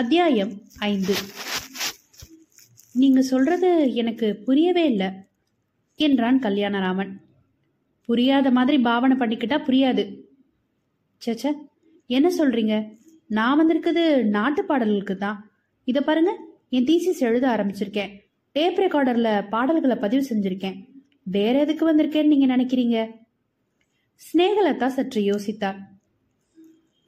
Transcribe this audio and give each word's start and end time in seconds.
அத்தியாயம் 0.00 0.52
ஐந்து. 0.78 1.14
நீங்க 2.92 3.22
சொல்றது 3.22 3.94
எனக்கு 3.94 4.34
புரியவே 4.34 4.84
இல்லை 4.84 5.06
என்றான் 5.96 6.38
கல்யாணராமன். 6.38 7.10
புரியாத 8.04 8.50
மாதிரி 8.50 8.78
பாவனை 8.78 9.16
பண்ணிக்கிட்டா 9.16 9.58
புரியாது. 9.66 10.20
சேச்ச 11.26 11.54
என்ன 12.06 12.32
சொல்றீங்க? 12.38 12.98
நான் 13.26 13.58
வந்திருக்குது 13.60 14.24
நாட்டு 14.24 14.64
பாடல்களுக்கு 14.64 15.16
தான். 15.16 15.50
இதை 15.84 16.02
பாருங்க 16.02 16.36
என் 16.68 16.84
தீசிஸ் 16.84 17.18
எழுத 17.18 17.48
ஆரம்பிச்சிருக்கேன். 17.48 18.20
டேப் 18.52 18.78
ரெக்கார்டர்ல 18.78 19.48
பாடல்களை 19.48 19.96
பதிவு 19.96 20.26
செஞ்சிருக்கேன். 20.28 20.84
வேற 21.22 21.58
எதுக்கு 21.58 21.96
வந்திருக்கேன்னு 21.96 22.26
நீங்க 22.26 22.56
நினைக்கிறீங்க? 22.56 23.10
ஸ்னேகலதா 24.16 24.86
சற்று 24.86 25.22
யோசித்தார் 25.22 25.76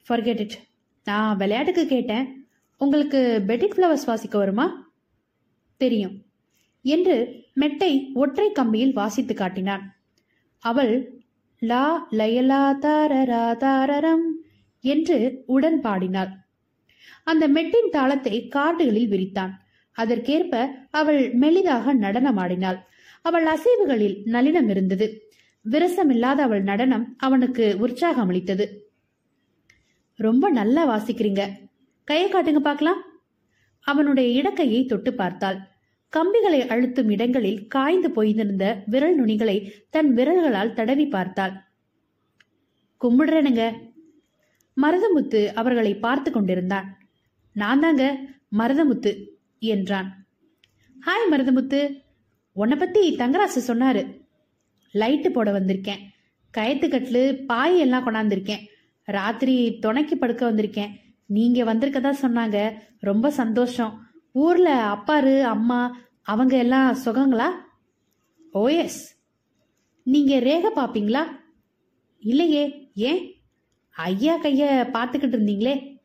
ஃபர்கெட் 0.09 0.41
இட் 0.41 0.59
நான் 1.05 1.37
விளையாட்டுக்கு 1.37 1.87
கேட்டேன். 1.87 2.42
உங்களுக்கு 2.83 3.43
பெட்டிக் 3.47 3.75
ஃப்ளவர்ஸ் 3.77 4.07
வாசிக்க 4.07 4.39
வருமா? 4.39 4.67
தெரியும். 5.77 6.15
என்று 6.85 7.17
மெட்டை 7.55 8.11
ஒற்றை 8.15 8.53
கம்பியில் 8.59 8.93
வாசித்து 8.93 9.35
காட்டினான். 9.35 9.85
அவள் 10.63 10.95
லா 11.59 11.85
லயலா 12.11 12.63
தாரரா 12.79 13.57
தாரரம் 13.57 14.25
என்று 14.85 15.43
உடன் 15.47 15.81
பாடினாள். 15.81 16.31
அந்த 17.25 17.49
மெட்டின் 17.49 17.91
தாளத்தை 17.91 18.37
கார்டுகளில் 18.49 19.09
விரித்தான். 19.09 19.53
அதற்கேற்ப 19.97 20.55
அவள் 20.91 21.23
மெலிதாக 21.39 21.95
நடனமாடினாள் 22.05 22.79
அவள் 23.23 23.47
அசைவுகளில் 23.47 24.17
நளினம் 24.25 24.69
இருந்தது. 24.69 25.09
விரசமில்லாத 25.65 26.41
அவள் 26.47 26.63
நடனம் 26.63 27.15
அவனுக்கு 27.19 27.77
உற்சாகம் 27.79 28.29
அளித்தது. 28.29 28.67
ரொம்ப 30.19 30.51
நல்லா 30.51 30.83
வாசிக்கிறீங்க. 30.91 31.43
கையை 32.05 32.27
காட்டுங்க 32.31 32.59
பார்க்கலாம். 32.59 33.01
அவனுடைய 33.87 34.29
இடக்கையை 34.43 34.87
தொட்டு 34.87 35.15
பார்த்தாள். 35.15 35.59
கம்பிகளை 36.09 36.61
அழுத்தும் 36.69 37.09
இடங்களில் 37.09 37.67
காய்ந்து 37.67 38.11
போயிருந்த 38.11 38.65
விரல் 38.87 39.17
நுனிகளை 39.21 39.57
தன் 39.91 40.15
விரல்களால் 40.15 40.73
தடவி 40.73 41.07
பார்த்தாள். 41.07 41.55
கும்பிடுறேனுங்க. 43.01 43.65
மருதமுத்து 44.77 45.41
அவர்களை 45.47 45.95
பார்த்து 45.95 46.31
கொண்டிருந்தான். 46.31 46.89
நான் 47.53 47.81
தாங்க 47.81 48.05
மருதமுத்து 48.59 49.13
என்றான். 49.59 50.09
ஹாய் 51.07 51.27
மருதமுத்து. 51.31 51.81
உன்னை 52.53 52.77
பத்தி 52.79 53.03
தங்கராசு 53.17 53.61
சொன்னாரு. 53.67 54.03
லைட்டு 54.95 55.29
போட 55.29 55.51
வந்திருக்கேன். 55.53 56.03
கயத்துக்கட்டில் 56.55 57.45
பாய் 57.47 57.79
எல்லாம் 57.79 58.07
கொண்டாந்துருக்கேன். 58.07 58.63
ராத்திரி 59.05 59.79
துணைக்கு 59.79 60.17
படுக்க 60.19 60.51
வந்திருக்கேன். 60.51 60.93
நீங்க 61.27 61.75
வந்திருக்கதா 61.75 62.15
சொன்னாங்க. 62.23 62.79
ரொம்ப 62.99 63.31
சந்தோஷம். 63.31 64.07
ஊர்ல 64.33 64.95
அப்பாரு 64.95 65.43
அம்மா 65.43 65.97
அவங்க 66.23 66.57
எல்லாம் 66.57 66.97
சுகங்களா? 67.05 67.49
ஓஎஸ் 68.55 69.01
நீங்க 70.03 70.39
ரேக 70.39 70.79
பாப்பீங்களா? 70.79 71.27
இல்லையே 72.19 72.91
ஏன்? 72.95 73.35
ஐயா 73.91 74.43
கைய 74.43 74.91
பார்த்துக்கிட்டு 74.91 75.37
இருந்தீங்களே? 75.37 75.97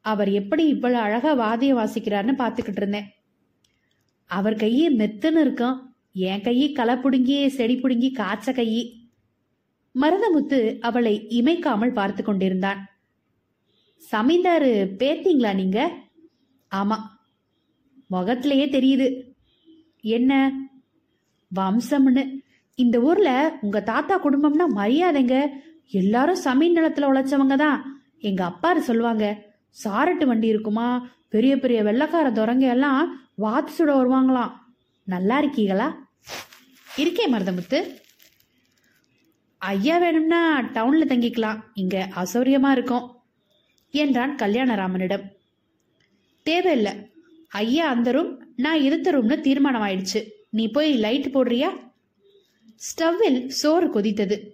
அவர் 0.00 0.30
எப்படி 0.30 0.66
இவ்வளவு 0.66 1.02
அழகா 1.02 1.32
வாதியம் 1.34 1.78
வாசிக்கிறார்னு 1.78 2.34
பார்த்துக்கிட்டு 2.38 2.76
இருந்தேன். 2.76 3.10
அவர் 4.24 4.54
கையே 4.54 4.88
மெத்துன்னு 4.98 5.40
இருக்கும். 5.40 5.94
என் 6.12 6.40
கையை 6.40 6.72
களை 6.72 6.94
புடுங்கி 6.94 7.46
செடி 7.46 7.76
புடுங்கி 7.76 8.12
காய்ச்ச 8.12 8.52
கையி 8.52 9.02
மருதமுத்து 10.00 10.78
அவளை 10.78 11.26
இமைக்காமல் 11.28 11.92
பார்த்து 11.92 12.22
கொண்டிருந்தான். 12.24 12.93
சமைந்தாரு 13.98 14.88
பேத்தீங்களா 14.98 15.54
நீங்க? 15.54 15.92
ஆமா. 16.74 16.96
முகத்திலேயே 18.06 18.66
தெரியுது. 18.66 19.22
என்ன? 20.00 20.52
வம்சம்னு. 21.56 22.40
இந்த 22.74 23.00
ஊர்ல 23.00 23.58
உங்க 23.60 23.80
தாத்தா 23.80 24.24
குடும்பம்னா 24.24 24.64
மரியாதைங்க. 24.74 25.48
எல்லாரும் 25.90 26.34
சமீன் 26.34 26.76
நிலத்துல 26.76 27.04
உழைச்சவங்க 27.04 27.56
தான். 27.56 28.02
எங்க 28.18 28.52
அப்பாரு 28.52 28.78
சொல்லுவாங்க 28.78 29.44
சாரட்டு 29.84 30.26
வண்டி 30.26 30.46
இருக்குமா? 30.46 31.08
பெரிய 31.28 31.58
பெரிய 31.58 31.82
வெள்ளக்கார 31.82 32.32
துறங்க 32.32 32.60
எல்லாம் 32.60 33.28
வாத்து 33.34 33.72
சுட 33.78 33.90
வருவாங்களாம். 33.90 34.52
நல்லா 35.04 35.38
இருக்கீங்களா? 35.38 36.08
இருக்கே 36.96 37.26
மருதமுத்து. 37.26 37.84
ஐயா 39.58 39.98
வேணும்னா 39.98 40.60
டவுன்ல 40.60 41.04
தங்கிக்கலாம். 41.04 41.60
இங்க 41.74 42.08
அசௌரியமா 42.16 42.70
இருக்கும். 42.70 43.23
என்றான் 43.94 44.36
கல்யாணராமனிடம். 44.36 45.22
தேவையில்லை. 46.42 46.92
ஐயா 47.48 47.88
அந்த 47.88 48.12
ரூம் 48.12 48.52
நான் 48.56 48.80
இருந்த 48.80 49.12
ரூம்னு 49.12 49.40
தீர்மானம் 49.40 49.82
ஆயிடுச்சு 49.82 50.28
நீ 50.50 50.68
போய் 50.68 50.94
லைட் 50.94 51.26
போடுறியா? 51.26 51.92
ஸ்டவ்வில் 52.74 53.46
சோறு 53.46 53.88
கொதித்தது. 53.88 54.48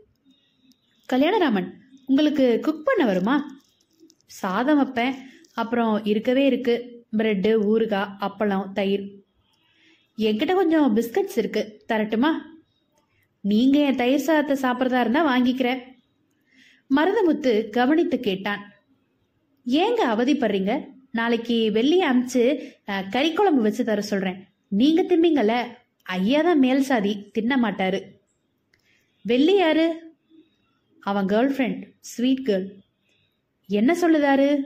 கல்யாணராமன் 1.12 1.72
உங்களுக்கு 2.06 2.58
குக் 2.62 2.84
பண்ண 2.84 3.04
வருமா? 3.04 3.58
சாதம் 4.26 4.76
வைப்பேன். 4.76 5.14
அப்புறம் 5.54 6.04
இருக்கவே 6.04 6.46
இருக்கு. 6.46 7.04
பிரெட்டு 7.16 7.56
ஊறுகாய் 7.72 8.12
அப்பளம் 8.20 8.72
தயிர். 8.72 9.10
என்கிட்ட 10.18 10.54
கொஞ்சம் 10.54 10.96
பிஸ்கட்ஸ் 10.96 11.38
இருக்கு. 11.38 11.84
தரட்டுமா? 11.88 12.30
நீங்க 13.40 13.78
என் 13.78 13.96
தயிர் 13.96 14.18
சாதத்தை 14.18 14.70
சாப்பிட்றதா 14.70 15.00
இருந்தா 15.00 15.36
வாங்கிக்கிறேன். 15.36 15.80
மருதமுத்து 16.96 17.70
கவனித்து 17.70 18.20
கேட்டான். 18.20 18.72
ஏங்க 19.66 20.02
அவதிப்படுறீங்க? 20.06 20.84
நாளைக்கு 21.10 21.70
வெள்ளியை 21.74 22.06
அமிச்சு 22.10 22.42
கறிக்குழம்பு 22.86 23.10
கறி 23.10 23.32
குழம்பு 23.32 23.62
வச்சு 23.62 23.84
தர 23.84 24.00
சொல்றேன். 24.00 24.44
நீங்க 24.68 25.02
திம்பிங்கல்ல? 25.02 25.66
ஐயா 26.02 26.40
தான் 26.42 26.58
மேல் 26.58 26.82
சாதி 26.82 27.30
தின்ன 27.30 27.56
மாட்டாரு. 27.56 28.00
வெள்ளி 29.22 29.56
யாரு? 29.56 30.14
அவன் 31.00 31.26
கேர்ள் 31.26 31.52
ஃப்ரெண்ட் 31.54 31.82
ஸ்வீட் 32.00 32.46
கேர்ள் 32.46 32.68
என்ன 33.66 33.96
சொல்லுதாரு? 34.00 34.62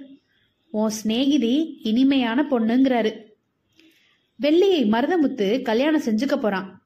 உன் 0.71 0.88
சிநேகிதி 0.88 1.81
இனிமையான 1.82 2.43
பொண்ணுங்கிறாரு. 2.50 3.12
வெள்ளியை 4.43 4.81
மருதமுத்து 4.84 5.62
கல்யாணம் 5.62 6.03
செஞ்சுக்க 6.03 6.37
போறான். 6.37 6.82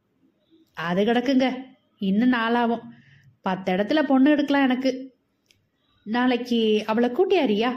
அது 0.73 1.05
கிடக்குங்க. 1.05 1.65
இன்னும் 1.99 2.33
நாளாகும் 2.33 2.87
பத்து 3.41 3.73
இடத்துல 3.73 4.03
பொண்ணு 4.03 4.31
எடுக்கலாம் 4.31 4.63
எனக்கு. 4.63 5.15
நாளைக்கு 6.03 6.83
அவளை 6.87 7.11
கூட்டியாரியா? 7.11 7.71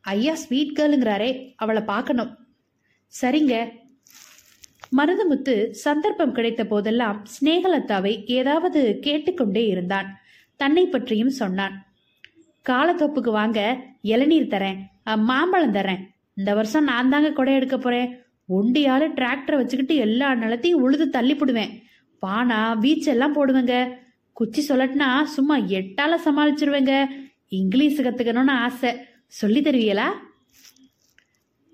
ஐயா 0.00 0.34
ஸ்வீட் 0.34 0.78
கேர்ளுங்கிறாரே 0.78 1.52
அவளை 1.56 1.82
பார்க்கணும். 1.82 2.38
சரிங்க. 3.22 3.70
மருதமுத்து 4.96 5.70
சந்தர்ப்பம் 5.70 6.32
கிடைத்த 6.32 6.64
போதெல்லாம் 6.64 7.24
ஸ்நேகலதாவை 7.34 8.24
ஏதாவது 8.24 8.98
கேட்டுக்கொண்டே 9.00 9.66
இருந்தான். 9.66 10.18
தன்னை 10.56 10.86
பற்றியும் 10.86 11.36
சொன்னான். 11.40 11.86
காலத்தோப்புக்கு 12.68 13.30
வாங்க 13.30 13.60
இளநீர் 14.02 14.52
தரேன் 14.54 14.80
மாம்பழம் 15.16 15.74
தரேன். 15.74 16.02
இந்த 16.34 16.54
வருஷம் 16.54 16.84
நான் 16.84 17.08
தாங்க 17.08 17.30
கொடை 17.32 17.54
எடுக்க 17.54 17.78
போறேன். 17.78 18.18
ஒண்டியால 18.48 19.02
டிராக்டரை 19.18 19.56
வச்சுக்கிட்டு 19.56 19.94
எல்லா 19.96 20.34
நிலத்தையும் 20.34 20.82
உழுது 20.86 21.06
தள்ளிப்புடுவேன் 21.06 21.72
பானா 22.26 22.58
வீச்செல்லாம் 22.84 23.36
போடுவேங்க. 23.36 23.92
குச்சி 24.32 24.66
சொல்லட்டுனா 24.68 25.22
சும்மா 25.22 25.58
எட்டால 25.58 26.18
சமாளிச்சிருவேங்க. 26.24 27.06
இங்கிலீஷ் 27.48 28.00
கத்துக்கணும்னு 28.00 28.50
ஆசை. 28.50 28.96
சொல்லி 29.30 29.60
தருவீங்களா 29.60 30.06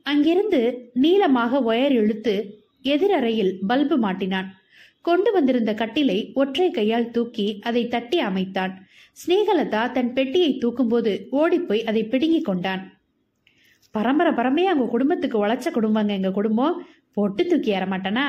அங்கிருந்து 0.02 0.90
நீளமாக 0.92 1.60
ஒயர் 1.60 1.90
இழுத்து 1.90 2.64
எதிரறையில் 2.82 3.58
பல்பு 3.66 3.96
மாட்டினான். 3.98 4.48
கொண்டு 5.02 5.32
வந்திருந்த 5.32 5.74
கட்டிலை 5.74 6.32
ஒற்றை 6.32 6.70
கையால் 6.70 7.10
தூக்கி 7.10 7.60
அதை 7.62 7.88
தட்டி 7.88 8.18
அமைத்தான். 8.18 8.86
ஸ்நேகலதா 9.26 9.92
தன் 9.92 10.12
பெட்டியை 10.12 10.58
தூக்கும்போது 10.64 11.26
ஓடிப்போய் 11.30 11.84
அதை 11.84 12.04
பிடுங்கிக் 12.04 12.44
கொண்டான். 12.44 13.00
பரம்பரை 13.91 14.32
பரம்பையா 14.32 14.72
உங்க 14.76 14.86
குடும்பத்துக்கு 14.86 15.47
உழைச்ச 15.47 15.68
குடும்பங்க 15.74 16.09
எங்க 16.09 16.30
குடும்பம். 16.30 16.86
பொட்டு 17.12 17.47
தூக்கி 17.47 17.72
ஏறமாட்டனா 17.72 18.26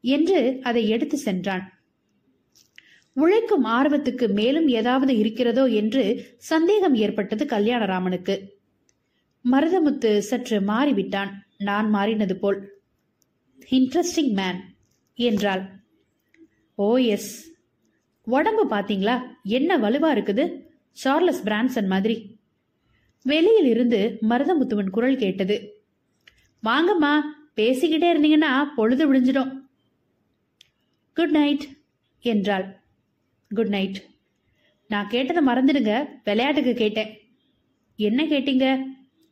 என்று 0.00 0.60
அதை 0.62 0.88
எடுத்து 0.88 1.16
சென்றான். 1.16 1.71
உழைக்கும் 3.12 3.64
ஆர்வத்துக்கு 3.64 4.32
மேலும் 4.32 4.68
ஏதாவது 4.68 5.18
இருக்கிறதோ 5.18 5.66
என்று 5.66 6.26
சந்தேகம் 6.38 6.94
ஏற்பட்டது 6.94 7.44
கல்யாணராமனுக்கு. 7.44 8.48
மருதமுத்து 9.50 10.18
சற்று 10.18 10.60
மாறிவிட்டான். 10.60 11.30
நான் 11.58 11.94
மாறினது 11.94 12.32
போல். 12.32 12.80
இன்ட்ரெஸ்டிங் 13.70 14.32
மேன் 14.32 14.60
என்றாள். 15.14 15.60
Oh, 15.60 15.74
ஓ 16.74 16.96
எஸ் 16.96 17.50
உடம்பு 18.22 18.66
பாத்தீங்களா 18.66 19.22
என்ன 19.42 19.78
வலுவா 19.78 20.10
இருக்குது? 20.16 20.62
சார்லஸ் 20.90 21.42
பிரான்சன் 21.42 21.86
மாதிரி. 21.86 22.40
வெளியில் 23.22 23.66
இருந்து 23.66 24.18
மருதமுத்துவன் 24.28 24.90
குரல் 24.90 25.16
கேட்டது. 25.16 25.72
வாங்கம்மா 26.62 27.20
பேசிக்கிட்டே 27.56 28.08
இருந்தீங்கன்னா 28.12 28.74
பொழுது 28.76 29.14
விழிஞ்சிடும் 29.14 29.62
குட் 31.14 31.30
நைட் 31.30 31.64
என்றாள். 32.20 32.81
குட் 33.54 33.68
நைட் 33.68 34.10
நான் 34.88 35.08
கேட்டதை 35.08 35.46
மறந்துடுங்க. 35.46 36.08
விளையாட்டுக்கு 36.24 36.74
கேட்டேன். 36.74 37.20
என்ன 37.96 38.24
கேட்டீங்க? 38.24 38.82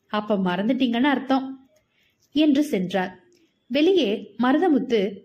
அப்ப 0.07 0.37
மறந்துட்டீங்கன்னு 0.37 1.03
அர்த்தம். 1.03 1.71
என்று 2.33 2.63
சென்றார். 2.63 3.19
வெளியே 3.67 4.35
மருதமுத்து 4.43 5.21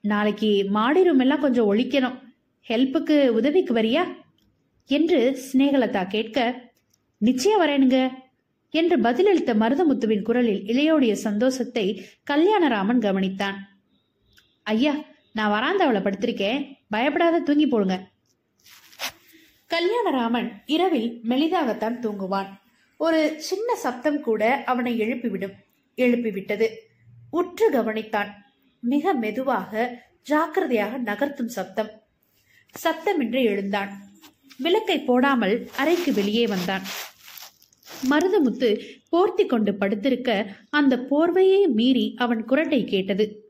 நாளைக்கு 0.00 0.64
மாடி 0.68 1.02
ரூம் 1.02 1.18
எல்லாம் 1.18 1.40
கொஞ்சம் 1.40 1.74
ஒழிக்கணும். 1.74 2.20
ஹெல்ப்புக்கு 2.68 3.28
உதவிக்கு 3.28 3.74
வரியா? 3.74 4.04
என்று 4.86 5.38
சிநேகலதா 5.52 6.06
கேட்க 6.06 6.62
நிச்சயம் 7.18 7.62
வரேனுங்க. 7.62 8.10
என்று 8.70 8.96
பதிலளித்த 8.98 9.54
மருதமுத்துவின் 9.54 10.22
குரலில் 10.22 10.62
இளையோடைய 10.62 11.12
சந்தோஷத்தை 11.12 12.04
கல்யாணராமன் 12.30 13.00
கவனித்தான். 13.00 13.54
ஐயா 14.62 15.04
நான் 15.36 15.62
வராந்தாவில் 15.62 16.06
படுத்திருக்கேன். 16.06 16.76
பயப்படாத 16.88 17.38
தூங்கி 17.38 17.66
போடுங்க. 17.66 18.08
கல்யாணராமன் 19.68 20.52
இரவில் 20.66 21.20
மெலிதாகத்தான் 21.28 21.98
தூங்குவான். 21.98 22.46
ஒரு 22.96 23.34
சின்ன 23.38 23.76
சப்தம் 23.76 24.20
கூட 24.20 24.62
அவனை 24.66 25.00
எழுப்பிவிடும். 25.00 25.52
எழுப்பிவிட்டது. 25.96 26.68
உற்று 27.30 27.72
கவனித்தான். 27.72 28.28
மிக 28.80 29.12
மெதுவாக 29.12 30.02
ஜாக்கிரதையாக 30.22 30.98
நகர்த்தும் 30.98 31.46
சப்தம். 31.46 31.90
சத்தமின்றி 32.82 33.44
எழுந்தான். 33.44 33.90
விளக்கை 34.56 35.00
போடாமல் 35.00 35.70
அறைக்கு 35.76 36.12
வெளியே 36.12 36.46
வந்தான். 36.46 36.82
மருதமுத்து 38.10 38.84
போர்த்தி 39.08 39.46
கொண்டு 39.46 39.72
படுத்திருக்க 39.72 40.46
அந்த 40.70 41.06
போர்வையை 41.10 41.66
மீறி 41.66 42.14
அவன் 42.16 42.44
குரட்டை 42.44 42.84
கேட்டது. 42.84 43.45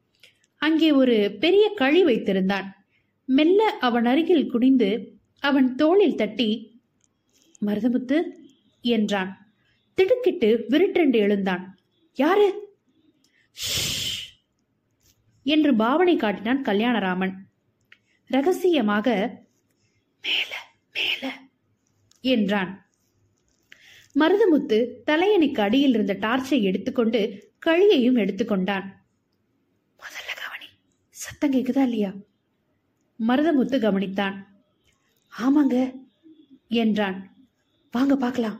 அங்கே 0.57 0.91
ஒரு 0.91 1.37
பெரிய 1.41 1.73
கழி 1.75 2.05
வைத்திருந்தான். 2.05 2.65
மெல்ல 3.25 3.71
அவன் 3.71 4.07
அருகில் 4.07 4.51
குனிந்து 4.51 5.19
அவன் 5.41 5.75
தோளில் 5.75 6.15
தட்டி 6.15 6.81
மருதமுத்து 7.67 8.23
என்றான். 8.81 9.55
திடுக்கிட்டு 9.95 10.65
விருட்டென்று 10.69 11.19
எழுந்தான். 11.19 11.79
யாரு? 12.15 12.69
"ஷ்ஷ்" 13.53 14.41
என்று 15.43 15.75
பாவனை 15.75 16.17
காட்டினான் 16.17 16.63
கல்யாணராமன். 16.63 17.35
ரகசியமாக 18.27 19.39
மேல 20.23 20.55
மேல 20.93 21.39
என்றான். 22.21 22.91
மருதமுத்து 24.15 24.93
தலையணைக்கு 25.07 25.61
அடியில் 25.61 25.93
இருந்த 25.93 26.15
டார்ச்சை 26.15 26.63
எடுத்துக்கொண்டு 26.63 27.51
கழியையும் 27.67 28.17
எடுத்துக்கொண்டான். 28.17 28.96
சத்தம் 31.39 31.57
கேக்குதா 31.57 31.83
இல்லையா? 31.83 32.11
மருதமுத்து 33.29 33.77
கவனித்தான். 33.81 34.37
ஆமாங்க 35.33 35.75
என்றான். 36.69 37.19
வாங்க 37.93 38.17
பார்க்கலாம். 38.17 38.57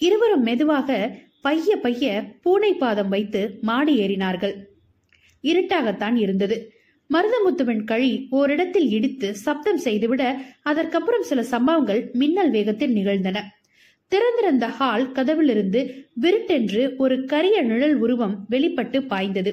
இருவரும் 0.00 0.42
மெதுவாக 0.42 0.96
பைய 1.42 1.76
பைய 1.76 2.24
பூனை 2.42 2.72
பாதம் 2.74 3.08
வைத்து 3.08 3.58
மாடி 3.60 3.94
ஏறினார்கள். 4.00 4.54
இருட்டாகத்தான் 5.44 6.16
இருந்தது. 6.16 6.58
மருதமுத்துவின் 7.10 7.84
கழி 7.84 8.26
ஓரிடத்தில் 8.30 8.88
இடித்து 8.90 9.34
சப்தம் 9.34 9.78
செய்துவிட 9.78 10.24
அதற்கப்புறம் 10.62 11.22
சில 11.22 11.42
சம்பவங்கள் 11.54 12.10
மின்னல் 12.12 12.50
வேகத்தில் 12.50 12.92
நிகழ்ந்தன. 12.92 13.38
திறந்திருந்த 14.12 14.68
ஹால் 14.78 15.12
கதவிலிருந்து 15.12 15.82
விருட்டென்று 16.20 16.96
ஒரு 16.96 17.24
கரிய 17.24 17.62
நிழல் 17.62 17.98
உருவம் 17.98 18.36
வெளிப்பட்டு 18.48 19.00
பாய்ந்தது. 19.02 19.52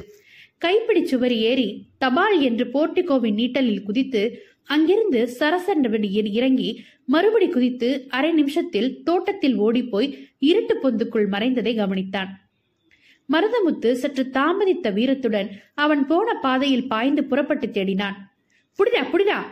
கைப்பிடி 0.58 1.06
சுவர் 1.06 1.34
ஏறி 1.34 1.88
தபால் 1.98 2.42
என்று 2.42 2.66
போர்டிகோவின் 2.66 3.34
நீட்டலில் 3.34 3.84
குதித்து 3.84 4.46
அங்கிருந்து 4.64 5.36
சரசரவென்று 5.40 6.32
இறங்கி 6.32 6.84
மறுபடி 7.06 7.50
குதித்து 7.50 8.06
அரை 8.10 8.32
நிமிஷத்தில் 8.32 9.04
தோட்டத்தில் 9.04 9.56
ஓடிப்போய் 9.56 10.28
இருட்டு 10.40 10.80
பொந்துக்குள் 10.84 11.28
மறைந்ததை 11.28 11.76
கவனித்தான். 11.76 12.28
மருதமுத்து 13.30 13.92
சற்று 13.92 14.30
தாமதித்த 14.34 14.94
வீரத்துடன் 14.94 15.50
அவன் 15.74 16.08
போன 16.08 16.34
பாதையில் 16.34 16.88
பாய்ந்து 16.88 17.24
புறப்பட்டு 17.24 17.68
தேடினான். 17.68 18.16
புடிடா 18.80 19.04
புடிடா! 19.12 19.44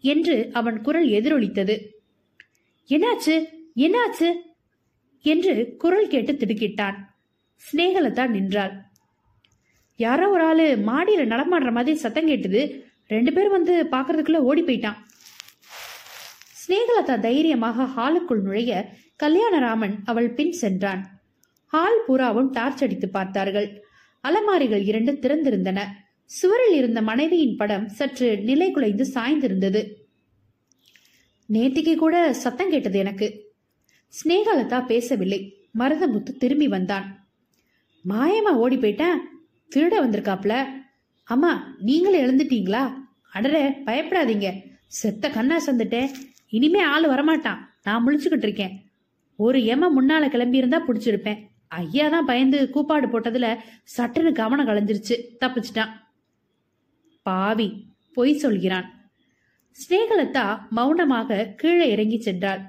என்று 0.00 0.50
அவன் 0.52 0.80
குரல் 0.80 1.08
எதிரொலித்தது. 1.08 1.80
என்னாச்சு? 2.88 3.44
என்னாச்சு? 3.76 4.32
என்று 5.20 5.74
குரல் 5.76 6.08
கேட்டு 6.08 6.32
திடுக்கிட்டான். 6.32 6.94
சிநேகலதா 7.72 8.28
நின்றாள். 8.28 8.87
யாரோ 9.98 10.28
ஒரு 10.28 10.44
ஆளு 10.44 10.76
மாடியில் 10.76 11.30
நடமாடுற 11.30 11.70
மாதிரி 11.72 11.98
சத்தம் 11.98 12.28
கேட்டுது. 12.28 12.60
ரெண்டு 13.06 13.32
பேரும் 13.32 13.50
வந்து 13.50 13.74
பார்க்கறதுக்குள்ளே 13.90 14.40
ஓடி 14.48 14.62
போயிட்டான். 14.62 14.98
சிநேகலதா 16.60 17.20
தைரியமாக 17.20 17.86
ஹாலுக்குள் 17.96 18.42
நுழைய 18.42 18.72
கல்யாணராமன் 19.22 19.94
அவள் 20.04 20.28
பின் 20.30 20.52
சென்றான். 20.52 21.02
ஹால் 21.66 22.04
பூராவும் 22.06 22.50
டார்ச் 22.50 22.82
அடித்து 22.82 23.08
பார்த்தார்கள். 23.08 23.68
அலமாரிகள் 24.24 24.84
இரண்டு 24.84 25.12
திறந்திருந்தன. 25.12 25.80
சுவரில் 26.24 26.76
இருந்த 26.76 27.02
மனைவியின் 27.02 27.56
படம் 27.56 27.88
சற்று 27.88 28.28
நிலை 28.40 28.70
குலைந்து 28.70 29.06
சாய்ந்திருந்தது. 29.14 29.82
நேத்திக்கு 31.52 31.94
கூட 31.94 32.32
சத்தம் 32.32 32.70
கேட்டது 32.70 32.98
எனக்கு. 32.98 33.28
சிநேகலதா 34.12 34.86
பேசவில்லை. 34.86 35.40
மருதமுத்து 35.78 36.36
திரும்பி 36.38 36.68
வந்தான். 36.68 37.28
மாயமா 38.08 38.54
ஓடி 38.64 38.76
போயிட்டேன் 38.76 39.18
திருட 39.76 39.94
வந்திருக்காப்ல. 40.04 40.66
அம்மா 41.24 41.74
நீங்களும் 41.78 42.20
எழுந்துட்டீங்களா? 42.20 42.82
அடரே 43.34 43.64
பயப்படாதீங்க. 43.86 44.60
செத்த 44.86 45.30
கண்ணா 45.30 45.60
சந்துட்டேன் 45.66 46.10
இனிமே 46.48 46.80
ஆள் 46.80 47.04
வரமாட்டான். 47.04 47.58
நான் 47.82 48.06
முழிச்சுக்கிட்டு 48.06 48.46
இருக்கேன். 48.48 48.90
ஒரு 49.36 49.58
ஏம 49.58 49.86
முன்னால 49.96 50.28
கிளம்பி 50.28 50.56
இருந்தா 50.56 50.86
பிடிச்சிருப்பேன். 50.86 51.46
ஐயா 51.68 52.08
தான் 52.08 52.24
பயந்து 52.24 52.70
கூப்பாடு 52.70 53.06
போட்டதுல 53.06 53.58
சட்டுன்னு 53.96 54.32
கவனம் 54.32 54.66
கலைஞ்சிருச்சு. 54.66 55.16
தப்பிச்சிட்டான். 55.40 55.90
பாவி 57.22 57.86
பொய் 58.14 58.34
சொல்கிறான். 58.34 59.10
ஸ்நேகலதா 59.72 60.60
மௌனமாக 60.70 61.44
கீழே 61.56 61.90
இறங்கி 61.90 62.18
சென்றாள். 62.24 62.62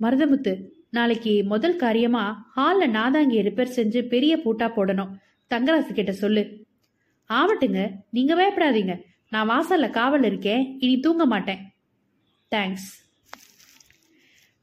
மருதமுத்து 0.00 0.68
நாளைக்கு 0.90 1.44
முதல் 1.44 1.76
காரியமா 1.76 2.52
ஹால்ல 2.56 2.86
நாதாங்கி 2.86 3.38
ரிப்பேர் 3.46 3.76
செஞ்சு 3.76 4.08
பெரிய 4.08 4.36
பூட்டா 4.36 4.68
போடணும். 4.76 5.12
தங்கராசு 5.50 5.92
கிட்ட 5.92 6.12
சொல்லு. 6.12 6.64
ஆவட்டுங்க 7.30 7.90
நீங்க 8.10 8.34
பயப்படாதீங்க. 8.34 9.00
நான் 9.30 9.50
வாசல்ல 9.50 9.90
காவல் 9.90 10.24
இருக்கேன் 10.24 10.76
இனி 10.78 11.00
தூங்க 11.00 11.26
மாட்டேன். 11.26 11.74
தேங்க்ஸ் 12.50 12.90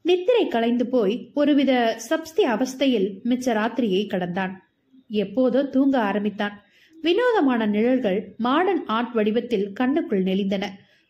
நித்திரை 0.02 0.48
கலைந்து 0.48 0.86
போய் 0.86 1.30
ஒருவித 1.34 1.98
சப்ஸ்தி 2.10 2.44
அவஸ்தையில் 2.54 3.08
மிச்ச 3.24 3.46
ராத்திரியை 3.58 4.06
கடந்தான். 4.06 4.70
எப்போதோ 5.10 5.68
தூங்க 5.68 6.00
ஆரம்பித்தான். 6.00 6.62
வினோதமான 7.02 7.66
நிழல்கள் 7.66 8.34
மாடர்ன் 8.38 8.86
ஆர்ட் 8.86 9.12
வடிவத்தில் 9.12 9.72
கண்ணுக்குள் 9.80 10.24
நெளிந்தன. 10.24 10.64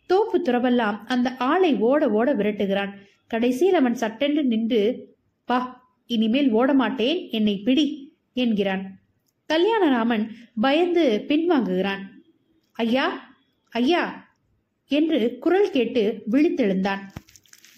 தோப்பு 0.06 0.42
துறவெல்லாம் 0.44 0.99
அந்த 1.06 1.37
ஆளை 1.37 1.76
ஓட 1.76 2.11
ஓட 2.11 2.35
விரட்டுகிறான். 2.35 2.92
கடைசியில் 3.26 3.75
அவன் 3.75 3.94
சட்டென்று 3.94 4.44
நின்று 4.44 5.08
பா 5.44 5.58
இனிமேல் 6.06 6.50
ஓட 6.50 6.75
மாட்டேன் 6.75 7.28
என்னை 7.30 7.58
பிடி 7.58 8.14
என்கிறான். 8.32 9.01
கல்யாணராமன் 9.52 10.35
பயந்து 10.61 11.25
பின்வாங்குகிறான். 11.28 12.00
ஐயா 12.73 13.37
ஐயா 13.71 14.28
என்று 14.88 15.38
குரல் 15.40 15.71
கேட்டு 15.71 16.23
விழித்தெழுந்தான். 16.30 16.99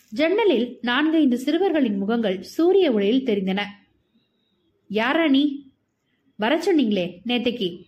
ஜன்னலில் 0.08 0.78
நான்கைந்து 0.80 1.38
சிறுவர்களின் 1.38 1.96
முகங்கள் 1.96 2.42
சூரிய 2.42 2.92
ஒளியில் 2.92 3.24
தெரிந்தன. 3.24 3.62
யாரா 4.88 5.28
நீ? 5.28 5.72
வர 6.36 6.56
சொன்னீங்களே 6.56 7.20
நேத்தைக்கு. 7.26 7.82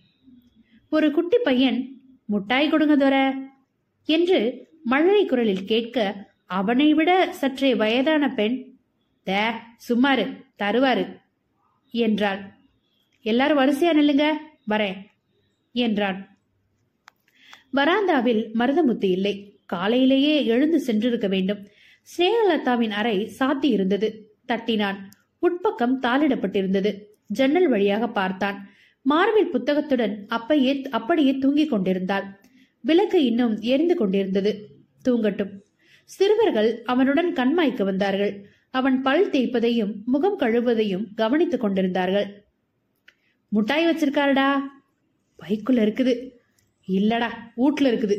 ஒரு 0.89 1.11
குட்டி 1.11 1.37
பையன் 1.37 2.01
முட்டாய் 2.31 2.69
கொடுங்க 2.69 2.97
தோர 2.97 3.35
என்று 4.05 4.67
மழலை 4.83 5.25
குரலில் 5.25 5.65
கேட்க 5.65 6.27
அவனை 6.45 6.93
விட 6.93 7.33
சற்றே 7.33 7.75
வயதான 7.75 8.33
பெண். 8.33 8.75
தே 9.25 9.51
சும்மாரு 9.89 10.43
தருவாரு 10.59 11.19
என்றாள். 11.91 12.56
எல்லாரும் 13.27 13.59
வரிசையா 13.59 13.91
நில்லுங்க. 13.93 14.25
வரேன் 14.69 14.97
என்றான். 15.71 16.37
வராந்தாவில் 17.73 18.43
மருதமுத்து 18.53 19.03
இல்லை. 19.03 19.59
காலையிலேயே 19.65 20.45
எழுந்து 20.45 20.83
சென்றிருக்க 20.87 21.27
வேண்டும். 21.27 21.67
ஸ்னேகலதாவின் 22.11 22.89
அறை 22.89 23.31
சாத்தி 23.39 23.65
இருந்தது. 23.65 24.35
தட்டினான். 24.47 24.97
உட்பக்கம் 25.41 25.97
தாளிடப்பட்டிருந்தது. 26.01 26.91
ஜன்னல் 27.27 27.67
வழியாக 27.67 28.09
பார்த்தான். 28.09 28.69
மார்பில் 29.01 29.51
புத்தகத்துடன் 29.51 30.25
அப்பையே 30.29 30.83
அப்படியே 30.83 31.37
தூங்கிக் 31.37 31.69
கொண்டிருந்தாள். 31.69 32.25
விளக்கு 32.81 33.25
இன்னும் 33.25 33.59
எரிந்து 33.59 33.95
கொண்டிருந்தது. 33.95 34.51
தூங்கட்டும். 35.09 35.53
சிறுவர்கள் 36.05 36.83
அவனுடன் 36.83 37.33
கண்மாய்க்கு 37.33 37.83
வந்தார்கள். 37.83 38.33
அவன் 38.69 39.01
பல் 39.01 39.29
தேய்ப்பதையும் 39.29 40.03
முகம் 40.05 40.39
கழுவதையும் 40.39 41.05
கவனித்துக் 41.15 41.59
கொண்டிருந்தார்கள். 41.59 42.46
முட்டாய் 43.55 43.87
வச்சிருக்காருடா. 43.89 44.61
பைக்குள்ள 45.39 45.79
இருக்குது. 45.85 46.13
இல்லடா 46.87 47.29
வீட்ல 47.55 47.91
இருக்குது. 47.91 48.17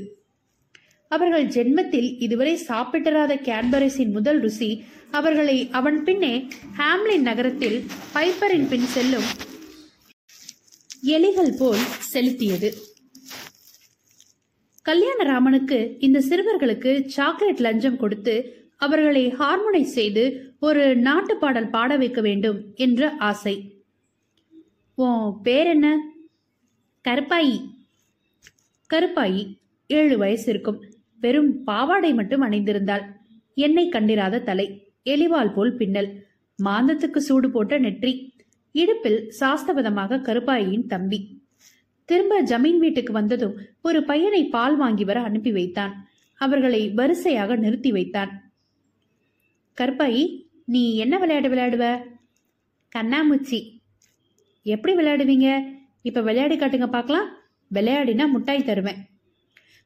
அவர்கள் 1.08 1.46
ஜென்மத்தில் 1.46 2.16
இதுவரை 2.18 2.58
சாப்பிட்டராத 2.68 3.32
கேட்பரிஸின் 3.48 4.10
முதல் 4.10 4.40
ருசி 4.40 4.84
அவர்களை 5.10 5.68
அவன் 5.70 6.04
பின்னே 6.04 6.48
ஹாம்லின் 6.78 7.20
நகரத்தில் 7.20 7.86
பைப்பரின் 8.14 8.68
பின் 8.68 8.86
செல்லும் 8.86 9.28
எலிகள் 11.02 11.56
போல் 11.58 11.84
செலுத்தியது. 12.12 12.70
கல்யாணராமனுக்கு 14.88 15.96
இந்த 15.98 16.18
சிறுவர்களுக்கு 16.20 17.06
சாக்லேட் 17.06 17.58
லஞ்சம் 17.58 17.96
கொடுத்து 17.96 18.34
அவர்களை 18.76 19.26
ஹார்மோனைஸ் 19.26 19.96
செய்து 19.98 20.54
ஒரு 20.60 20.96
நாட்டு 20.96 21.36
பாடல் 21.36 21.70
பாட 21.70 21.96
வைக்க 21.96 22.20
வேண்டும் 22.20 22.74
என்ற 22.74 23.10
ஆசை. 23.18 23.77
உன் 24.98 25.40
பேர் 25.42 25.66
என்ன 25.66 26.00
கருப்பாயி. 27.08 27.64
கருப்பாயி 28.94 29.56
ஏழு 29.86 30.18
வயசு 30.18 30.50
இருக்கும் 30.50 30.84
வெறும் 31.20 31.64
பாவாடை 31.64 32.14
மட்டும் 32.14 32.42
அணிந்திருந்தாள். 32.42 33.04
எண்ணெய் 33.54 33.88
கண்டிராத 33.88 34.40
தலை 34.40 34.94
எலிவால் 35.04 35.52
போல் 35.52 35.76
பின்னல் 35.76 36.26
மாந்தத்துக்கு 36.64 37.16
சூடு 37.16 37.50
போட்ட 37.50 37.78
நெற்றி 37.78 38.34
இடுப்பில் 38.72 39.32
சாஸ்தவதமாக 39.40 40.20
கருப்பாயின் 40.20 40.86
தம்பி. 40.86 41.40
திரும்ப 42.04 42.42
ஜமீன் 42.42 42.78
வீட்டுக்கு 42.78 43.12
வந்ததும் 43.12 43.56
ஒரு 43.82 44.04
பையனை 44.04 44.44
பால் 44.44 44.76
வாங்கி 44.76 45.04
வர 45.04 45.20
அனுப்பி 45.20 45.52
வைத்தான். 45.52 46.08
அவர்களை 46.34 46.90
வரிசையாக 46.90 47.56
நிறுத்தி 47.56 47.92
வைத்தான். 47.92 48.52
கருப்பாயி 49.80 50.46
நீ 50.64 50.96
என்ன 50.96 51.18
விளையாடு 51.18 51.48
விளையாடுவ? 51.48 52.04
கண்ணாமூச்சி. 52.96 53.77
எப்படி 54.74 54.92
விளையாடுவீங்க? 54.96 55.48
இப்ப 56.02 56.20
விளையாடி 56.20 56.56
காட்டுங்க 56.58 56.88
பார்க்கலாம். 56.88 57.28
விளையாடினா 57.70 58.24
முட்டாய் 58.34 58.64
தருவேன். 58.64 59.00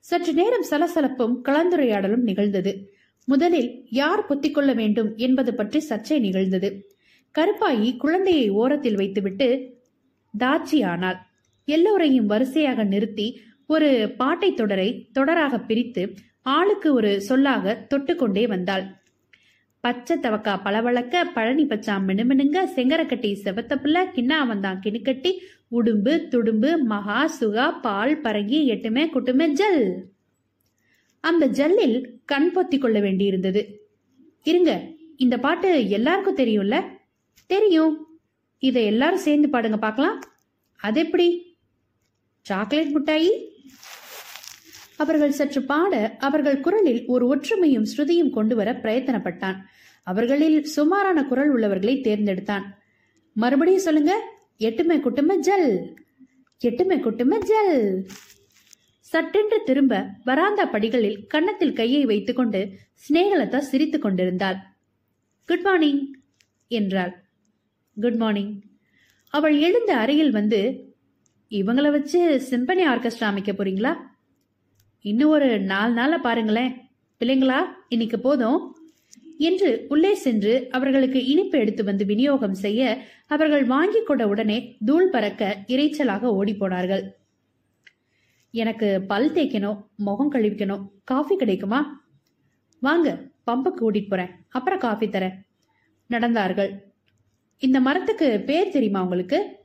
சற்று 0.04 0.32
நேரம் 0.32 0.68
சலசலப்பும் 0.70 1.34
கலந்துரையாடலும் 1.48 2.26
நிகழ்ந்தது. 2.28 2.72
முதலில் 3.28 3.68
யார் 3.90 4.22
பொத்திக்கொள்ள 4.28 4.70
வேண்டும் 4.74 5.10
என்பது 5.16 5.50
பற்றி 5.54 5.80
சர்ச்சை 5.88 6.16
நிகழ்ந்தது. 6.20 6.70
கருப்பாயி 7.34 7.90
குழந்தையை 7.96 8.46
ஓரத்தில் 8.62 8.98
வைத்துவிட்டு 9.00 9.48
தாச்சி 10.34 10.78
ஆனாள். 10.84 11.18
எல்லோரையும் 11.68 12.26
வரிசையாக 12.26 12.84
நிறுத்தி 12.84 13.26
ஒரு 13.66 13.90
பாட்டை 14.16 14.50
தொடரை 14.54 14.88
தொடராக 15.14 15.60
பிரித்து 15.66 16.02
ஆளுக்கு 16.42 16.88
ஒரு 16.94 17.10
சொல்லாக 17.20 17.74
தொட்டுக்கொண்டே 17.90 18.44
வந்தாள். 18.46 18.84
பச்சை 19.84 20.16
தவக்கா 20.16 20.52
பளவளக்க 20.64 21.24
பழனி 21.34 21.64
பச்சாம் 21.64 22.04
மினுமினுங்க 22.08 22.58
செங்கரக்கட்டி 22.76 23.30
செவத்த 23.44 23.76
புள்ள 23.76 24.04
கிண்ணா 24.14 24.46
வந்தான் 24.46 24.80
கிணிக்கட்டி 24.84 25.30
உடும்பு 25.72 26.28
துடும்பு 26.28 26.78
மகா 26.78 27.30
சுகா 27.40 27.80
பால் 27.80 28.20
பரங்கி 28.20 28.58
எட்டுமே 28.74 29.04
குட்டுமே 29.14 29.46
ஜல். 29.48 30.04
அந்த 31.20 31.46
ஜல்லில் 31.46 31.96
கண் 32.24 32.50
பொத்தி 32.54 32.78
கொள்ள 32.78 33.00
வேண்டியிருந்தது. 33.00 33.62
இருங்க 34.42 34.86
இந்த 35.16 35.38
பாட்டு 35.38 35.88
எல்லாருக்கும் 35.88 36.36
தெரியும்ல? 36.36 36.84
தெரியும். 37.46 38.20
இதை 38.58 38.84
எல்லாரும் 38.84 39.24
சேர்ந்து 39.26 39.48
பாடுங்க 39.48 39.78
பார்க்கலாம். 39.78 40.22
அது 40.76 41.00
எப்படி 41.00 41.56
சாக்லேட் 42.40 42.96
முட்டாயி? 42.96 43.51
அவர்கள் 45.02 45.38
சற்று 45.38 45.60
பாட 45.70 45.94
அவர்கள் 46.28 46.64
குரலில் 46.66 47.00
ஒரு 47.14 47.24
ஒற்றுமையும் 47.32 47.88
ஸ்ருதியும் 47.92 48.34
கொண்டு 48.36 48.54
வர 48.60 48.68
பிரயத்தனப்பட்டான். 48.82 49.58
அவர்களில் 50.10 50.58
சுமாரான 50.74 51.18
குரல் 51.30 51.50
உள்ளவர்களை 51.54 51.94
தேர்ந்தெடுத்தான். 52.00 52.66
மறுபடியும் 53.36 53.86
சொல்லுங்க 53.86 54.12
எட்டுமை 54.58 54.96
குட்டுமை 55.04 55.36
ஜல் 55.48 55.70
எட்டுமை 56.64 56.96
குட்டுமை 57.04 57.38
ஜல். 57.50 57.76
சட்டென்று 59.12 59.58
திரும்ப 59.68 59.94
வராந்தா 60.24 60.64
படிகளில் 60.74 61.18
கன்னத்தில் 61.32 61.78
கையை 61.80 62.02
வைத்துக்கொண்டு 62.10 62.60
சிநேகலதா 63.04 63.58
சிரித்துக் 63.70 64.04
கொண்டிருந்தாள். 64.04 64.58
குட் 65.48 65.64
மார்னிங் 65.66 66.02
என்றாள். 66.78 67.12
குட் 67.96 68.20
மார்னிங் 68.22 68.52
அவள் 69.34 69.56
எழுந்த 69.66 69.92
அறையில் 70.02 70.32
வந்து 70.38 70.60
இவங்களை 71.60 71.90
வச்சு 71.90 72.20
சிம்பனி 72.50 72.84
ஆர்கெஸ்ட்ரா 72.92 73.28
அமைக்க 73.30 73.52
போறீங்களா? 73.52 73.92
இன்னும் 75.02 75.28
ஒரு 75.28 75.60
நாலு 75.60 75.92
நாள 75.92 76.18
பாருங்களேன். 76.18 76.76
பிள்ளைங்களா 77.20 77.58
இன்னைக்கு 77.88 78.20
போதும்? 78.20 78.76
என்று 79.38 79.86
உள்ளே 79.88 80.14
சென்று 80.14 80.68
அவர்களுக்கு 80.70 81.26
இனிப்பு 81.26 81.58
எடுத்து 81.58 81.84
வந்து 81.84 82.04
விநியோகம் 82.04 82.54
செய்ய 82.54 83.02
அவர்கள் 83.26 83.64
வாங்கி 83.64 84.02
கொண்ட 84.02 84.28
உடனே 84.28 84.76
தூள் 84.84 85.08
பறக்க 85.08 85.64
இறைச்சலாக 85.66 86.20
ஓடி 86.20 86.54
போனார்கள். 86.54 87.14
எனக்கு 88.50 89.02
பல் 89.02 89.32
தேய்க்கணும் 89.32 89.86
முகம் 89.96 90.32
கழுவிக்கணும் 90.32 90.88
காஃபி 91.04 91.36
கிடைக்குமா? 91.36 92.04
வாங்க 92.80 93.22
பம்புக்கு 93.50 93.80
கூட்டிட்டு 93.80 94.08
போறேன் 94.08 94.30
அப்புறம் 94.48 94.78
காஃபி 94.78 95.06
தரேன் 95.06 95.36
நடந்தார்கள். 96.10 96.72
இந்த 97.58 97.80
மரத்துக்கு 97.80 98.42
பேர் 98.46 98.70
தெரியுமா 98.70 99.02
உங்களுக்கு? 99.02 99.56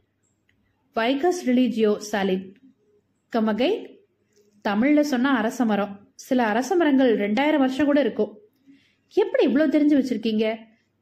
வைகஸ் 0.93 1.49
ரிலீஜியோ 1.49 2.01
சாலிட் 2.11 2.53
கமகை 3.35 3.96
தமிழ்ல 4.67 4.99
சொன்னா 4.99 5.37
அரச 5.37 5.65
மரம். 5.65 5.99
சில 6.15 6.45
அரச 6.45 6.75
மரங்கள் 6.75 7.17
ரெண்டாயிரம் 7.17 7.57
வருஷம் 7.57 7.85
கூட 7.85 7.99
இருக்கும். 7.99 8.37
எப்படி 9.13 9.43
இவ்வளவு 9.43 9.73
தெரிஞ்சு 9.73 9.99
வச்சிருக்கீங்க? 9.99 10.55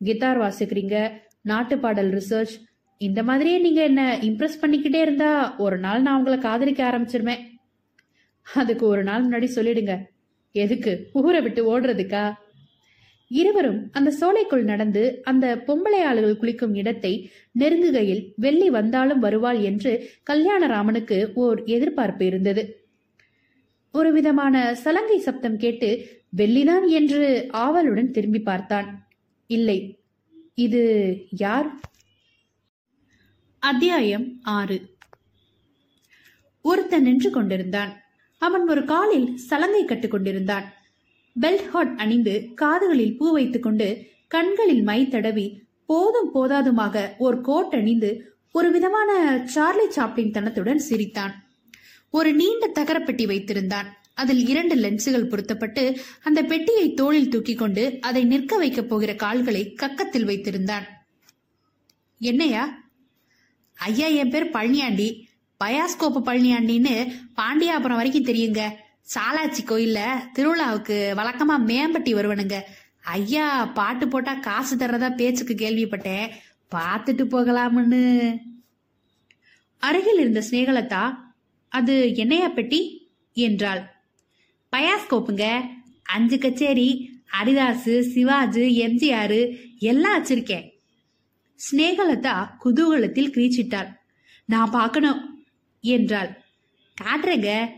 கிட்டார் 0.04 0.40
வாசிக்கிறீங்க 0.40 1.12
நாட்டு 1.42 1.78
பாடல் 1.78 2.12
ரிசர்ச் 2.12 2.54
இந்த 2.98 3.24
மாதிரியே 3.24 3.58
நீங்க 3.58 3.84
என்ன 3.84 4.18
இம்ப்ரெஸ் 4.22 4.62
பண்ணிக்கிட்டே 4.62 5.02
இருந்தா 5.02 5.56
ஒரு 5.58 5.78
நாள் 5.78 6.02
நான் 6.02 6.18
உங்களை 6.18 6.40
காதலிக்க 6.40 6.90
ஆரம்பிச்சிருவேன். 6.90 7.38
அதுக்கு 8.54 8.88
ஒரு 8.88 9.04
நாள் 9.04 9.30
முன்னாடி 9.30 9.50
சொல்லிடுங்க. 9.56 9.98
எதுக்கு? 10.52 11.10
ஊரை 11.14 11.42
விட்டு 11.42 11.80
ஓடுறதுக்கா? 11.80 12.34
இருவரும் 13.28 13.90
அந்த 13.92 14.12
சோலைக்குள் 14.12 14.64
நடந்து 14.64 15.22
அந்த 15.24 15.64
பொம்பளை 15.68 16.00
ஆளுகள் 16.12 16.38
குளிக்கும் 16.38 16.76
இடத்தை 16.76 17.32
நெருங்குகையில் 17.60 18.32
வெள்ளி 18.36 18.70
வந்தாலும் 18.70 19.20
வருவாள் 19.20 19.60
என்று 19.60 20.10
கல்யாணராமனுக்கு 20.30 21.32
ஓர் 21.34 21.64
எதிர்பார்ப்பு 21.64 22.26
இருந்தது. 22.26 22.85
ஒரு 23.96 24.12
விதமான 24.12 24.76
சலங்கை 24.76 25.20
சப்தம் 25.20 25.58
கேட்டு 25.58 26.08
வெள்ளிதான் 26.38 26.88
என்று 26.88 27.48
ஆவலுடன் 27.52 28.12
திரும்பி 28.12 28.40
பார்த்தான். 28.40 29.08
இல்லை 29.48 30.00
இது 30.54 30.82
யார்? 31.30 31.80
அத்தியாயம் 33.60 34.40
ஆறு. 34.44 34.78
ஒருத்தன் 36.62 37.04
நின்று 37.04 37.30
கொண்டிருந்தான். 37.30 38.02
அவன் 38.38 38.68
ஒரு 38.68 38.86
காலில் 38.86 39.38
சலங்கை 39.38 39.86
கட்டுக் 39.86 40.12
கொண்டிருந்தான். 40.12 40.74
பெல்ட் 41.42 41.68
ஹாட் 41.68 41.94
அணிந்து 41.98 42.50
காதுகளில் 42.56 43.18
பூ 43.18 43.32
வைத்துக் 43.32 43.64
கொண்டு 43.64 44.08
கண்களில் 44.28 44.84
மை 44.84 45.08
தடவி 45.08 45.62
போதும் 45.86 46.34
போதாதுமாக 46.36 47.08
ஒரு 47.18 47.42
கோட் 47.42 47.74
அணிந்து 47.74 48.12
ஒரு 48.52 48.72
விதமான 48.72 49.12
சார்லி 49.46 49.88
சாப்ளின் 49.96 50.32
தனத்துடன் 50.32 50.78
சிரித்தான். 50.78 51.45
ஒரு 52.16 52.34
நீண்ட 52.34 52.68
தகரப்பெட்டி 52.68 53.26
வைத்திருந்தான். 53.26 53.86
அதில் 54.14 54.48
இரண்டு 54.48 54.76
லென்ஸுகள் 54.76 55.30
பொருத்தப்பட்டு 55.30 55.84
அந்த 56.24 56.44
பெட்டியை 56.44 56.94
தோளில் 56.94 57.30
தூக்கிக் 57.30 57.58
கொண்டு 57.58 57.98
அதை 58.02 58.24
நிற்க 58.24 58.58
வைக்கப் 58.58 58.90
போகிற 58.90 59.16
கால்களை 59.16 59.76
கக்கத்தில் 59.82 60.26
வைத்திருந்தான். 60.26 60.84
என்னையா? 62.20 62.84
ஐயா 63.76 64.08
என் 64.08 64.30
பேர் 64.30 64.52
பழனியாண்டி. 64.52 65.10
பயாஸ்கோப்பு 65.64 66.22
பழனியாண்டின்னு 66.26 67.16
பாண்டியாபுரம் 67.36 67.96
வரைக்கும் 67.96 68.26
தெரியுங்க. 68.26 68.72
சாலாச்சி 69.16 69.64
கோயில்ல 69.64 70.00
திருவிழாவுக்கு 70.36 70.98
வழக்கமா 71.20 71.60
மேம்பட்டி 71.68 72.14
வருவனுங்க. 72.14 72.62
ஐயா 73.04 73.66
பாட்டு 73.66 74.08
போட்டா 74.08 74.34
காசு 74.34 74.76
தர்றதா 74.76 75.16
பேச்சுக்கு 75.16 75.54
கேள்விப்பட்டேன். 75.54 76.30
பார்த்துட்டு 76.76 77.26
போகலாம்னு 77.26 78.36
அருகில் 79.78 80.20
இருந்த 80.20 80.44
ஸ்நேகலதா 80.52 81.25
அது 81.76 82.16
என்னையா 82.16 82.48
பெட்டி? 82.48 83.12
என்றாள். 83.34 83.82
பயாஸ்கோப்புங்க. 84.72 85.62
அஞ்சு 86.04 86.38
கச்சேரி 86.38 87.20
அரிதாசு 87.44 88.02
சிவாஜு 88.14 88.64
எம்ஜிஆர் 88.86 89.58
எல்லாம் 89.80 90.24
வச்சிருக்கேன். 90.24 90.70
ஸ்னேகலதா 91.56 92.48
குதூகலத்தில் 92.66 93.30
கிரீச்சிட்டாள். 93.30 93.96
நான் 94.46 94.72
பார்க்கணும் 94.72 95.46
என்றாள். 95.82 96.42
காட்டுறேங்க. 97.02 97.70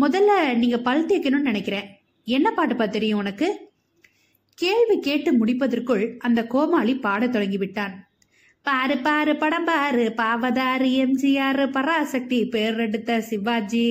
முதல்ல 0.00 0.54
நீங்க 0.54 0.78
பல் 0.78 1.06
தேய்க்கணும்னு 1.06 1.40
நினைக்கிறேன். 1.40 2.00
என்ன 2.24 2.52
பாட்டுப்பா 2.56 2.88
தெரியும் 2.88 3.18
உனக்கு? 3.18 3.70
கேள்வி 4.54 5.00
கேட்டு 5.00 5.32
முடிப்பதற்குள் 5.32 6.16
அந்த 6.18 6.46
கோமாளி 6.46 6.96
பாடத் 6.96 7.36
தொடங்கிவிட்டான். 7.36 8.03
பாரு 8.64 8.98
பாரு 8.98 9.36
படம் 9.36 9.64
பாரு. 9.64 10.12
பாவதாரு 10.16 10.88
எம்ஜிஆர் 11.02 11.70
பராசக்தி 11.70 12.46
பேர் 12.46 12.78
எடுத்த 12.78 13.20
சிவாஜி. 13.20 13.88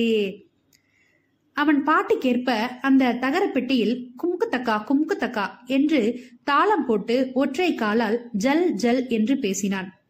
அவன் 1.52 1.86
பாட்டுக்கேற்ப 1.86 2.50
அந்த 2.80 3.12
தகரப்பெட்டியில் 3.12 3.52
பெட்டியில் 3.52 4.12
கும்கு 4.22 5.16
தக்கா 5.20 5.48
என்று 5.66 6.00
தாளம் 6.44 6.86
போட்டு 6.86 7.30
ஒற்றை 7.34 7.74
காலால் 7.74 8.28
ஜல் 8.32 8.72
ஜல் 8.72 9.08
என்று 9.08 9.38
பேசினான். 9.38 10.00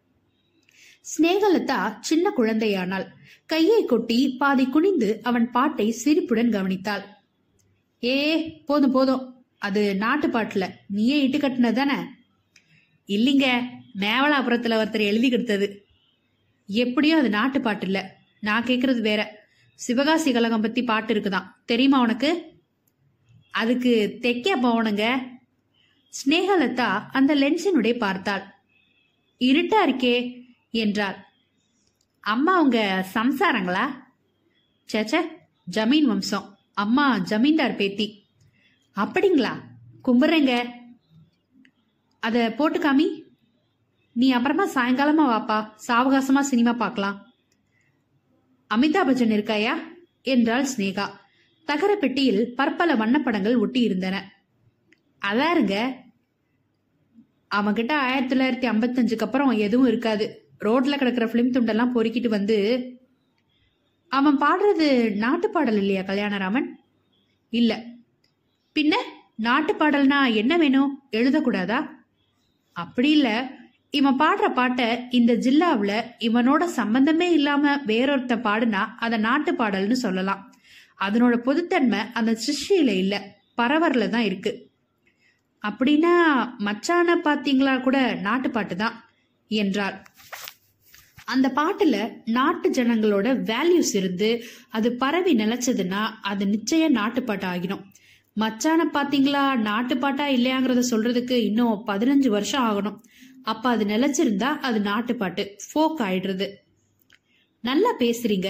ஸ்நேகலதா 1.01 1.97
சின்ன 2.01 2.33
குழந்தையானாள் 2.37 3.07
கையை 3.47 3.85
கொட்டி 3.85 4.37
பாதி 4.39 4.67
குனிந்து 4.67 5.21
அவன் 5.23 5.51
பாட்டை 5.51 5.91
சிரிப்புடன் 5.91 6.51
கவனித்தாள். 6.51 7.05
ஏ 8.05 8.17
போதும் 8.67 8.91
போதும். 8.91 9.45
அது 9.59 9.97
நாட்டு 9.97 10.27
பாட்டுல. 10.27 10.69
நீயே 10.89 11.23
இட்டு 11.23 11.39
கட்டினது 11.39 11.73
தானே? 11.73 11.97
இல்லைங்க. 13.09 13.63
மேவலாபுரத்தில் 13.95 14.77
ஒருத்தர் 14.77 15.01
எழுதி 15.01 15.31
கொடுத்தது. 15.31 15.87
எப்படியும் 16.67 17.19
அது 17.19 17.29
நாட்டு 17.29 17.61
பாட்டு 17.61 17.85
இல்லை. 17.85 18.03
நான் 18.41 18.65
கேட்கறது 18.65 19.01
வேற. 19.01 19.47
சிவகாசி 19.75 20.33
கழகம் 20.33 20.61
பத்தி 20.61 20.85
பாட்டு 20.85 21.15
இருக்குதான் 21.15 21.51
தெரியுமா 21.65 22.01
உனக்கு? 22.01 22.53
அதுக்கு 23.51 24.19
தெக்க 24.21 24.51
போவனுங்க 24.63 25.33
ஸ்னேகலதா 26.11 27.03
அந்த 27.13 27.35
லென்ஸினுடைய 27.35 27.99
பார்த்தாள். 27.99 28.43
இருட்டா 29.39 29.75
இருக்கே 29.87 30.43
என்றாள். 30.71 31.17
அம்மா 32.21 32.61
உங்க 32.61 33.07
சம்சாரங்களா? 33.15 33.91
சேச்சே 34.93 35.21
ஜமீன் 35.71 36.03
வம்சம். 36.03 36.59
அம்மா 36.73 37.19
ஜமீன்தார் 37.19 37.77
பேத்தி. 37.77 38.27
அப்படிங்களா? 38.97 39.61
கும்பிட்றேங்க 40.05 40.69
அத 42.21 42.55
போட்டு 42.57 42.79
காமி 42.79 43.24
நீ 44.15 44.31
அப்புறமா 44.31 44.67
சாயங்காலமா 44.67 45.23
வாப்பா. 45.33 45.59
சாவகாசமா 45.89 46.41
சினிமா 46.41 46.73
பார்க்கலாம். 46.73 47.27
அமிதாப் 48.75 49.09
பச்சன் 49.09 49.33
இருக்காயா? 49.33 49.75
என்றாள் 50.23 50.67
ஸ்னேகா 50.77 51.07
தகர 51.65 51.97
பெட்டியில் 51.97 52.55
பற்பல 52.55 52.95
வண்ணப்படங்கள் 52.95 53.57
ஒட்டி 53.57 53.81
இருந்தன 53.81 54.33
அதாருங்க 55.27 55.93
அவன்கிட்ட 57.55 57.93
ஆயிரத்தி 57.93 58.37
தொள்ளாயிரத்தி 58.37 58.71
ஐம்பத்தஞ்சுக்கு 58.71 59.19
அப்புறம் 59.19 59.51
எதுவும் 59.51 59.87
இருக்காது. 59.87 60.49
ரோட்ல 60.61 60.97
கிடக்கிற 60.97 61.27
ஃபிலிம் 61.27 61.53
துண்டெல்லாம் 61.53 61.93
பொறுக்கிட்டு 61.93 62.29
வந்து 62.29 62.57
அவன் 64.09 64.39
பாடுறது 64.39 65.17
நாட்டு 65.17 65.51
பாடல் 65.51 65.77
இல்லையா 65.77 66.03
கல்யாணராமன்? 66.03 66.67
இல்ல. 67.51 67.85
பின்ன 68.75 68.95
நாட்டு 69.37 69.75
பாடல்னா 69.75 70.35
என்ன 70.35 70.57
வேணும்? 70.57 71.03
எழுதக்கூடாதா? 71.13 71.89
அப்படி 72.73 73.11
இல்லை. 73.11 73.63
இவன் 73.99 74.19
பாடுற 74.21 74.47
பாட்டை 74.59 74.87
இந்த 75.19 75.33
ஜில்லாவில் 75.45 75.97
இவனோட 76.29 76.65
சம்பந்தமே 76.79 77.29
இல்லாம 77.39 77.75
வேறொருத்தன் 77.91 78.45
பாடுனா 78.47 78.83
அத 79.05 79.17
நாட்டு 79.27 79.53
பாடல்னு 79.53 79.97
சொல்லலாம். 80.05 80.43
அதனோட 81.07 81.35
பொதுத்தன்மை 81.47 82.01
அந்த 82.19 82.33
சிருஷ்டியில 82.45 82.93
இல்ல 83.03 83.15
பரவரில் 83.61 84.13
தான் 84.15 84.27
இருக்கு. 84.29 84.53
அப்படின்னா 85.65 86.15
மச்சான 86.67 87.17
பாத்தீங்களா 87.27 87.75
கூட 87.81 87.99
நாட்டு 88.27 88.49
பாட்டு 88.51 88.77
தான் 88.77 88.97
என்றார். 89.51 89.97
அந்த 91.33 91.47
பாட்டுல 91.59 91.97
நாட்டு 92.37 92.69
ஜனங்களோட 92.71 93.29
வேல்யூஸ் 93.51 93.95
இருந்து 94.01 94.31
அது 94.77 94.89
பரவி 95.03 95.33
நிலைச்சதுன்னா 95.43 96.03
அது 96.31 96.45
நிச்சயம் 96.47 96.99
நாட்டுப்பாட்டு 97.01 97.47
ஆகிடும். 97.53 97.85
மச்சான 98.37 98.81
பாத்தீங்களா 98.97 99.43
நாட்டுப்பாட்டா 99.71 100.27
இல்லையாங்கிறத 100.37 100.83
சொல்றதுக்கு 100.91 101.37
இன்னும் 101.49 101.77
பதினஞ்சு 101.91 102.29
வருஷம் 102.37 102.65
ஆகணும். 102.71 102.99
அப்ப 103.45 103.71
அது 103.71 103.85
நிலைச்சிருந்தா 103.85 104.51
அது 104.67 104.81
நாட்டுப்பாட்டு 104.81 105.57
ஃபோக் 105.69 105.99
ஆயிடுறது. 105.99 106.47
நல்லா 107.61 107.91
பேசுறீங்க. 107.99 108.49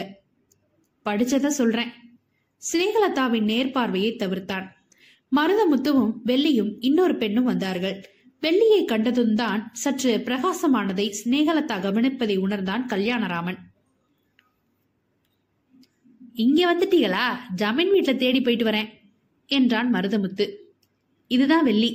படிச்சத 1.04 1.46
சொல்றேன். 1.46 1.92
ஸ்ரீகலதாவின் 2.72 3.48
நேர்பார்வையை 3.52 4.10
தவிர்த்தான். 4.16 4.66
மருதமுத்துவும் 5.36 6.12
வெள்ளியும் 6.26 6.76
இன்னொரு 6.80 7.16
பெண்ணும் 7.16 7.44
வந்தார்கள். 7.44 7.96
வெள்ளியை 8.42 8.84
கண்டதும் 8.84 9.34
தான் 9.34 9.70
சற்று 9.72 10.18
பிரகாசமானதை 10.24 11.06
சிநேகலதா 11.24 11.76
கவனிப்பதை 11.86 12.36
உணர்ந்தான் 12.36 12.86
கல்யாணராமன். 12.86 13.58
இங்க 16.34 16.60
வந்துட்டீங்களா? 16.74 17.26
ஜமீன் 17.56 17.92
வீட்டுல 17.94 18.16
தேடி 18.16 18.40
போயிட்டு 18.40 18.64
வரேன் 18.64 18.88
என்றான் 19.46 19.92
மருதமுத்து. 19.94 20.46
இதுதான் 21.26 21.64
வெள்ளி 21.64 21.90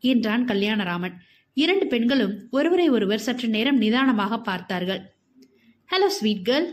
என்றான் 0.00 0.44
கல்யாணராமன். 0.44 1.16
இரண்டு 1.62 1.86
பெண்களும் 1.86 2.34
ஒருவரை 2.50 2.88
ஒருவர் 2.88 3.18
சற்று 3.18 3.48
நேரம் 3.48 3.76
நிதானமாக 3.76 4.34
பார்த்தார்கள். 4.38 5.00
ஹலோ 5.90 6.06
ஸ்வீட் 6.06 6.44
கேர்ள் 6.48 6.68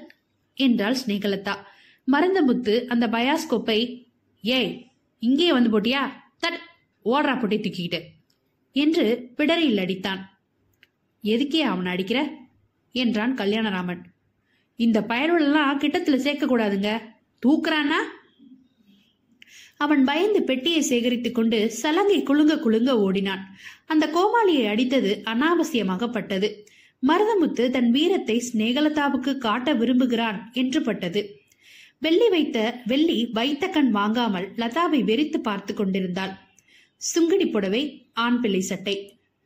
என்றாள் 0.57 0.97
ஸ்னேகலதா 1.01 1.55
மருந்தமுத்து 2.07 2.73
அந்த 2.85 3.05
பயாஸ்கோப்பை 3.07 3.79
ஏய் 4.43 4.71
இங்கே 5.23 5.47
வந்து 5.51 5.69
போட்டியா? 5.73 6.01
தட் 6.41 6.59
ஓடுறா 7.05 7.33
போட்டி 7.39 7.57
தூக்கிக்கிட்டு. 7.57 7.99
என்று 8.75 9.05
பிடரில் 9.37 9.81
அடித்தான். 9.83 10.21
எதுக்கே 11.23 11.61
அவனை 11.61 11.91
அடிக்கிற? 11.91 12.19
என்றான் 12.95 13.33
கல்யாணராமன். 13.35 14.01
இந்த 14.79 15.01
பயலுடெல்லாம் 15.01 15.81
கிட்டத்துல 15.83 16.15
சேர்க்க 16.15 16.45
கூடாதுங்க 16.45 16.91
தூக்குறானா 17.43 17.99
அவன் 19.79 20.03
பயந்து 20.03 20.39
பெட்டியை 20.41 20.81
சேகரித்துக் 20.81 21.35
கொண்டு 21.35 21.57
சலங்கை 21.71 22.19
குலுங்க 22.23 22.53
குலுங்க 22.57 22.91
ஓடினான். 22.99 23.43
அந்த 23.85 24.05
கோமாளியை 24.07 24.65
அடித்தது 24.73 25.11
அனாவசியமாகப்பட்டது. 25.33 26.49
மருதமுத்து 27.03 27.63
தன் 27.69 27.89
வீரத்தை 27.91 28.37
ஸ்நேகலதாவுக்கு 28.47 29.31
காட்ட 29.37 29.73
விரும்புகிறான் 29.73 30.37
என்று 30.53 30.81
பட்டது 30.81 31.21
வெள்ளி 31.99 32.27
வைத்த 32.29 32.57
வெள்ளி 32.85 33.17
வைத்த 33.33 33.67
கண் 33.67 33.91
வாங்காமல் 33.91 34.47
லதாவை 34.57 34.99
வெறித்து 35.03 35.37
பார்த்து 35.37 35.73
கொண்டிருந்தாள். 35.73 36.33
சுங்கடி 37.01 37.47
புடவை 37.51 37.81
ஆண் 38.13 38.39
பிள்ளை 38.39 38.61
சட்டை 38.61 38.95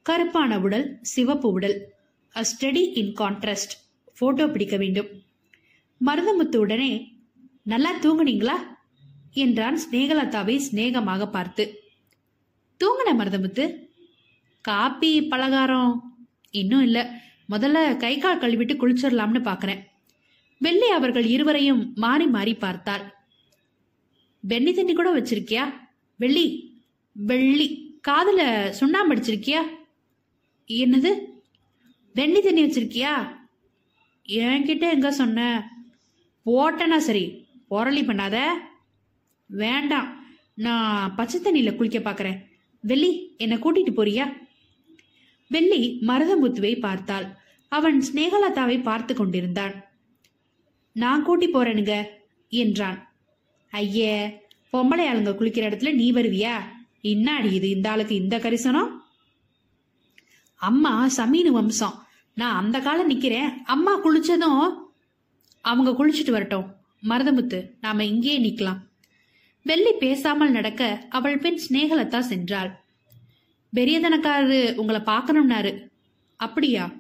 கருப்பான 0.05 0.59
உடல் 0.59 0.87
சிவப்பு 1.01 1.49
உடல். 1.51 1.77
A 2.35 2.41
study 2.49 2.83
in 2.93 3.13
contrast 3.17 3.73
photo 4.19 4.47
பிடிக்க 4.47 4.77
வேண்டும். 4.77 5.09
மருதமுத்து 6.01 6.57
உடனே 6.57 6.91
நல்லா 7.63 7.91
தூங்குனீங்களா? 8.01 8.57
என்றான் 9.31 9.79
ஸ்நேகலதாவை 9.91 10.57
சிநேகமாக 10.57 11.27
பார்த்து. 11.27 11.83
தூங்கின 12.83 13.11
மருதமுத்து 13.11 13.87
காப்பி 14.61 15.27
பலகாரம். 15.27 16.17
இன்னும் 16.51 16.81
இல்ல. 16.81 17.21
முதல்ல 17.49 17.97
கை 17.97 18.17
கால் 18.17 18.39
கழுவிட்டு 18.39 18.75
குளிச்சிடலாம்னு 18.75 19.41
பாக்குறேன். 19.41 19.79
வெள்ளி 20.57 20.89
அவர்கள் 20.89 21.25
இருவரையும் 21.25 21.93
மாறி 21.95 22.27
மாறி 22.27 22.53
பார்த்தாள். 22.53 23.13
வெண்ணி 24.47 24.73
தண்ணி 24.73 24.93
கூட 24.93 25.19
வச்சிருக்கியா? 25.19 25.73
வெள்ளி. 26.15 26.73
வெள்ளி. 27.11 27.99
காதுல 28.07 28.69
சுண்ணாம்பு 28.69 29.15
அடிச்சிருக்கியா? 29.15 29.61
என்னது? 30.67 31.13
வெண்ணி 32.15 32.41
தண்ணி 32.41 32.63
வச்சிருக்கியா? 32.63 33.35
என்கிட்ட 34.27 34.91
எங்க 34.91 35.11
சொன்ன? 35.11 35.69
போட்டனா 36.45 36.97
சரி. 36.97 37.47
போரளி 37.67 38.01
பண்ணாத. 38.01 38.47
வேண்டாம். 39.49 40.23
நான் 40.53 41.15
பச்சை 41.15 41.41
தண்ணியில 41.41 41.75
குளிக்க 41.75 41.99
பார்க்குறேன். 41.99 42.38
வெள்ளி 42.81 43.35
என்னை 43.38 43.57
கூட்டிட்டு 43.57 43.99
போறியா? 43.99 44.33
வெள்ளி 45.47 45.99
மருதமுத்துவை 46.01 46.79
பார்த்தாள். 46.79 47.38
அவன் 47.67 48.03
ஸ்நேகலதாவை 48.13 48.81
பார்த்து 48.81 49.15
கொண்டிருந்தான். 49.15 49.83
நான் 50.91 51.23
கூட்டி 51.23 51.47
போறேனுங்க 51.47 52.03
என்றான். 52.49 53.13
ஐயே 53.71 54.38
பொம்பளை 54.73 55.05
ஆளுங்க 55.07 55.33
குளிக்கிற 55.33 55.67
இடத்துல 55.69 55.93
நீ 55.93 56.12
வருவியா? 56.12 56.55
இன்னாடி 57.03 57.51
இது 57.51 57.69
இந்த 57.69 57.89
ஆளுக்கு 57.89 58.15
இந்த 58.15 58.38
கரிசனம்? 58.38 58.89
அம்மா 60.55 61.07
சமீனு 61.07 61.51
வம்சம். 61.51 62.07
நான் 62.35 62.63
அந்த 62.63 62.79
காலம் 62.79 63.09
நிக்கிறேன். 63.09 63.49
அம்மா 63.63 64.03
குளிச்சதும் 64.03 64.73
அவங்க 65.62 65.91
குளிச்சுட்டு 65.91 66.31
வரட்டும். 66.31 66.75
மருதமுத்து 67.03 67.69
நாம 67.81 68.05
இங்கேயே 68.05 68.39
நிக்கலாம். 68.39 68.88
வெள்ளி 69.63 69.91
பேசாமல் 69.91 70.51
நடக்க 70.51 71.05
அவள் 71.09 71.37
பின் 71.37 71.61
சிநேகலத்தா 71.69 72.23
சென்றாள். 72.29 72.71
பெரியதனக்காரரு 73.75 74.75
உங்களை 74.75 75.01
பார்க்கணும்னாரு. 75.01 75.87
அப்படியா? 76.35 76.91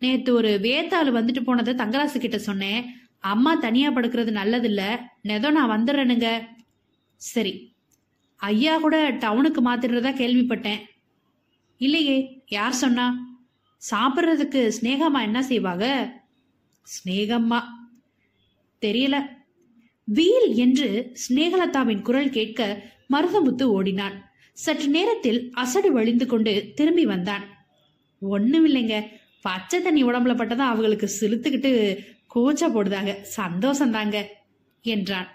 நேத்து 0.00 0.34
ஒரு 0.34 0.58
வேத்தாள் 0.62 1.12
வந்துட்டு 1.12 1.42
போனதை 1.42 1.74
தங்கராசு 1.74 2.18
கிட்ட 2.18 2.38
சொன்னேன். 2.38 2.94
அம்மா 3.18 3.54
தனியா 3.54 3.90
படுக்கிறது 3.90 4.30
நல்லதில்ல. 4.30 5.00
நெதோ 5.24 5.50
நான் 5.50 5.70
வந்துடுறேனுங்க. 5.70 6.46
சரி. 7.16 7.72
ஐயா 8.36 8.78
கூட 8.78 9.10
டவுனுக்கு 9.10 9.62
மாத்திடுறதா 9.64 10.10
கேள்விப்பட்டேன். 10.12 10.80
இல்லையே 11.76 12.42
யார் 12.46 12.72
சொன்னா? 12.72 13.26
சாப்பிட்றதுக்கு 13.90 14.72
ஸ்னேகம்மா 14.80 15.22
என்ன 15.22 15.42
செய்வாங்க? 15.42 16.14
ஸ்னேகம்மா 16.82 17.62
தெரியல. 18.80 19.36
வீல் 20.08 20.54
என்று 20.54 21.12
ஸ்னேகலதாவின் 21.22 22.02
குரல் 22.02 22.30
கேட்க 22.30 22.82
மருதமுத்து 23.12 23.62
ஓடினான். 23.62 24.16
சற்று 24.52 24.88
நேரத்தில் 24.88 25.50
அசடு 25.52 25.92
வழிந்து 25.92 26.26
கொண்டு 26.26 26.72
திரும்பி 26.74 27.06
வந்தான். 27.06 27.44
ஒண்ணும் 28.20 28.66
இல்லைங்க 28.68 29.06
பச்சை 29.42 29.82
தண்ணி 29.82 30.04
உடம்புல 30.04 30.34
பட்டதான் 30.36 30.70
அவங்களுக்கு 30.72 31.10
சிலுத்துக்கிட்டு 31.20 31.72
கூச்ச 32.34 32.62
போடுதாங்க. 32.68 33.12
சந்தோஷந்தாங்க 33.36 34.22
என்றான். 34.82 35.28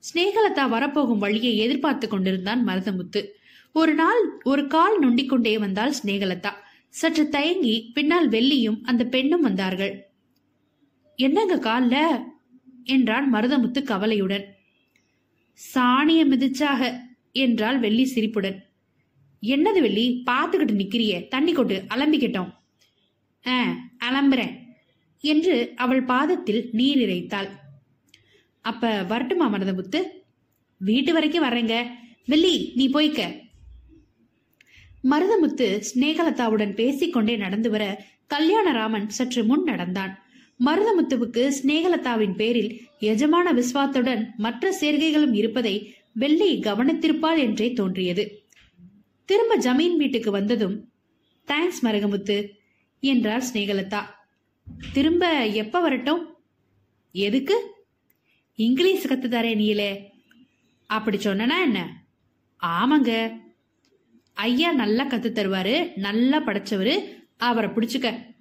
ஸ்னேகலதா 0.00 0.68
வரப்போகும் 0.68 1.18
வழியை 1.18 1.56
எதிர்பார்த்து 1.56 2.08
கொண்டிருந்தான் 2.08 2.66
மருதமுத்து. 2.66 3.22
ஒரு 3.72 3.94
நாள் 3.94 4.22
ஒரு 4.44 4.66
கால் 4.66 4.96
நொண்டிக்கொண்டே 5.00 5.58
வந்தால் 5.58 5.94
சினேகலதா 6.04 6.52
சற்று 6.88 7.28
தயங்கி 7.28 7.90
பின்னால் 7.94 8.28
வெள்ளியும் 8.28 8.80
அந்த 8.82 9.04
பெண்ணும் 9.04 9.40
வந்தார்கள். 9.40 9.94
என்னங்க 11.16 11.56
கால்ல? 11.56 11.96
என்றான் 12.86 13.34
மருதமுத்து 13.34 13.82
கவலையுடன். 13.82 14.54
சாணிய 15.52 16.26
மிதிச்சாக 16.26 17.00
என்றாள் 17.32 17.78
வெள்ளி 17.78 18.04
சிரிப்புடன். 18.04 18.64
என்னது 19.42 19.80
வெள்ளி 19.80 20.22
பார்த்துக்கிட்டு 20.30 20.76
நிக்கிறிய 20.76 21.28
தண்ணி 21.28 21.52
கொட்டு 21.52 21.84
அலம்பிக்கிட்டோம். 21.88 22.54
ஆ 23.46 23.74
அலம்புறேன் 23.98 24.54
என்று 25.20 25.72
அவள் 25.76 26.02
பாதத்தில் 26.02 26.68
நீர் 26.72 26.98
இறைத்தாள். 26.98 27.48
அப்ப 28.60 29.02
வரட்டுமா 29.02 29.52
மருதமுத்து? 29.52 30.02
வீட்டு 30.76 31.12
வரைக்கும் 31.12 31.44
வர்றேங்க. 31.44 31.90
வெள்ளி 32.26 32.72
நீ 32.74 32.88
போய்க்க. 32.88 33.44
மருதமுத்து 35.10 35.82
ஸ்நேகலதாவுடன் 35.94 36.72
பேசிக்கொண்டே 36.72 37.36
நடந்து 37.36 37.70
வர 37.70 38.04
கல்யாணராமன் 38.34 39.06
சற்று 39.06 39.44
முன் 39.44 39.62
நடந்தான். 39.62 40.25
மருதமுத்துவுக்கு 40.64 41.52
சிநேகலதாவின் 41.62 42.34
பேரில் 42.34 42.80
எஜமான 43.00 43.52
விஸ்வாத்துடன் 43.52 44.26
மற்ற 44.36 44.76
சேர்க்கைகளும் 44.80 45.34
இருப்பதை 45.34 45.94
வெள்ளி 46.12 46.58
கவனித்திருப்பாள் 46.58 47.38
என்றே 47.38 47.72
தோன்றியது. 47.72 48.44
திரும்ப 49.24 49.58
ஜமீன் 49.58 49.96
வீட்டுக்கு 49.96 50.30
வந்ததும் 50.30 50.92
தேங்க்ஸ் 51.46 51.84
மருகமுத்து 51.84 52.48
என்றார் 53.00 53.44
ஸ்நேகலதா 53.52 54.02
திரும்ப 54.92 55.46
எப்ப 55.46 55.80
வரட்டும்? 55.80 56.36
எதுக்கு? 57.12 57.74
இங்கிலீஷ் 58.54 59.06
கத்து 59.06 59.26
தரேன் 59.28 59.56
நீலே. 59.56 60.04
அப்படி 60.86 61.16
சொன்னனா 61.16 61.60
என்ன? 61.62 62.04
ஆமாங்க. 62.62 63.40
ஐயா 64.32 64.72
நல்லா 64.72 65.06
கத்து 65.06 65.30
தருவாரு 65.30 65.96
நல்லா 65.96 66.42
படைச்சவரு 66.46 67.22
அவரை 67.36 67.70
பிடிச்சுக்க. 67.70 68.34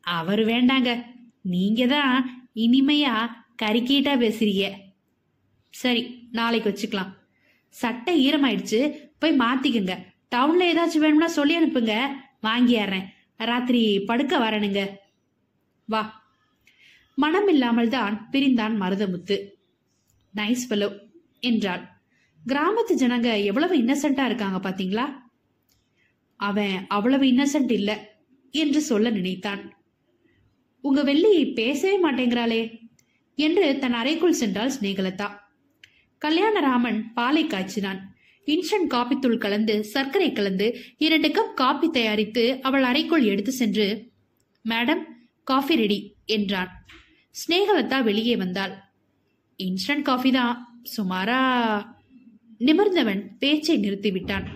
அவர் 0.00 0.38
வேண்டாங்க. 0.38 1.18
நீங்க 1.40 1.86
தான் 1.86 2.46
இனிமையா 2.54 3.14
கறிக்கீட்டா 3.62 4.12
பேசுறீங்க. 4.18 4.72
சரி 5.70 6.28
நாளைக்கு 6.32 6.70
வச்சுக்கலாம். 6.70 7.12
சட்டை 7.68 8.14
ஈரமாயிடுச்சு 8.26 8.96
போய் 9.18 9.36
மாத்திக்குங்க. 9.36 9.96
டவுன்ல 10.36 10.62
ஏதாச்சும் 10.72 10.98
வேணும்னா 10.98 11.26
சொல்லி 11.26 11.56
அனுப்புங்க. 11.56 12.16
வாங்கிடுறேன் 12.42 13.06
ராத்திரி 13.36 14.00
படுக்க 14.00 14.38
வரணுங்க. 14.38 14.90
வா. 15.84 16.22
மனம் 17.14 17.48
இல்லாமல் 17.48 17.88
தான் 17.88 18.28
பிரிந்தான் 18.30 18.80
மருதமுத்து. 18.80 19.48
நைஸ் 20.36 20.66
ஃபெலோ 20.70 20.98
என்றாள். 21.40 21.82
கிராமத்து 22.46 22.94
ஜனங்க 22.94 23.44
எவ்வளவு 23.44 23.76
இன்னசென்ட்டா 23.76 24.24
இருக்காங்க 24.24 24.70
பாத்தீங்களா? 24.70 25.22
அவன் 26.36 26.86
அவ்வளவு 26.88 27.24
இன்னசென்ட் 27.24 27.72
இல்ல 27.72 28.16
என்று 28.50 28.80
சொல்ல 28.80 29.10
நினைத்தான். 29.10 29.79
உங்க 30.82 31.02
வெள்ளி 31.02 31.46
பேசவே 31.46 31.96
மாட்டேங்கிறாளே 32.04 32.78
என்று 33.34 33.78
தன் 33.78 33.92
அறைக்குள் 33.92 34.38
சென்றாள் 34.40 34.70
சிநேகலதா. 34.80 35.28
கல்யாணராமன் 36.22 37.04
பாலை 37.14 37.46
காய்ச்சினான். 37.46 38.00
இன்ஸ்டன்ட் 38.46 38.86
காபி 38.86 39.18
தூள் 39.18 39.38
கலந்து 39.38 39.84
சர்க்கரை 39.84 40.32
கலந்து 40.32 40.66
இரண்டு 40.98 41.28
கப் 41.28 41.54
காபி 41.54 41.90
தயாரித்து 41.90 42.58
அவள் 42.62 42.82
அறைக்குள் 42.82 43.24
எடுத்து 43.24 43.52
சென்று 43.52 43.86
மேடம் 44.68 45.02
காஃபி 45.44 45.74
ரெடி 45.74 46.14
என்றான். 46.26 46.70
ஸ்நேகலதா 47.34 48.02
வெளியே 48.02 48.36
வந்தாள். 48.36 48.74
இன்ஸ்டன்ட் 49.62 50.02
காஃபி 50.02 50.30
தான் 50.30 50.82
சுமாரா 50.96 51.40
நிமிர்ந்தவன் 52.58 53.22
பேச்சை 53.38 53.78
நிறுத்திவிட்டான். 53.78 54.46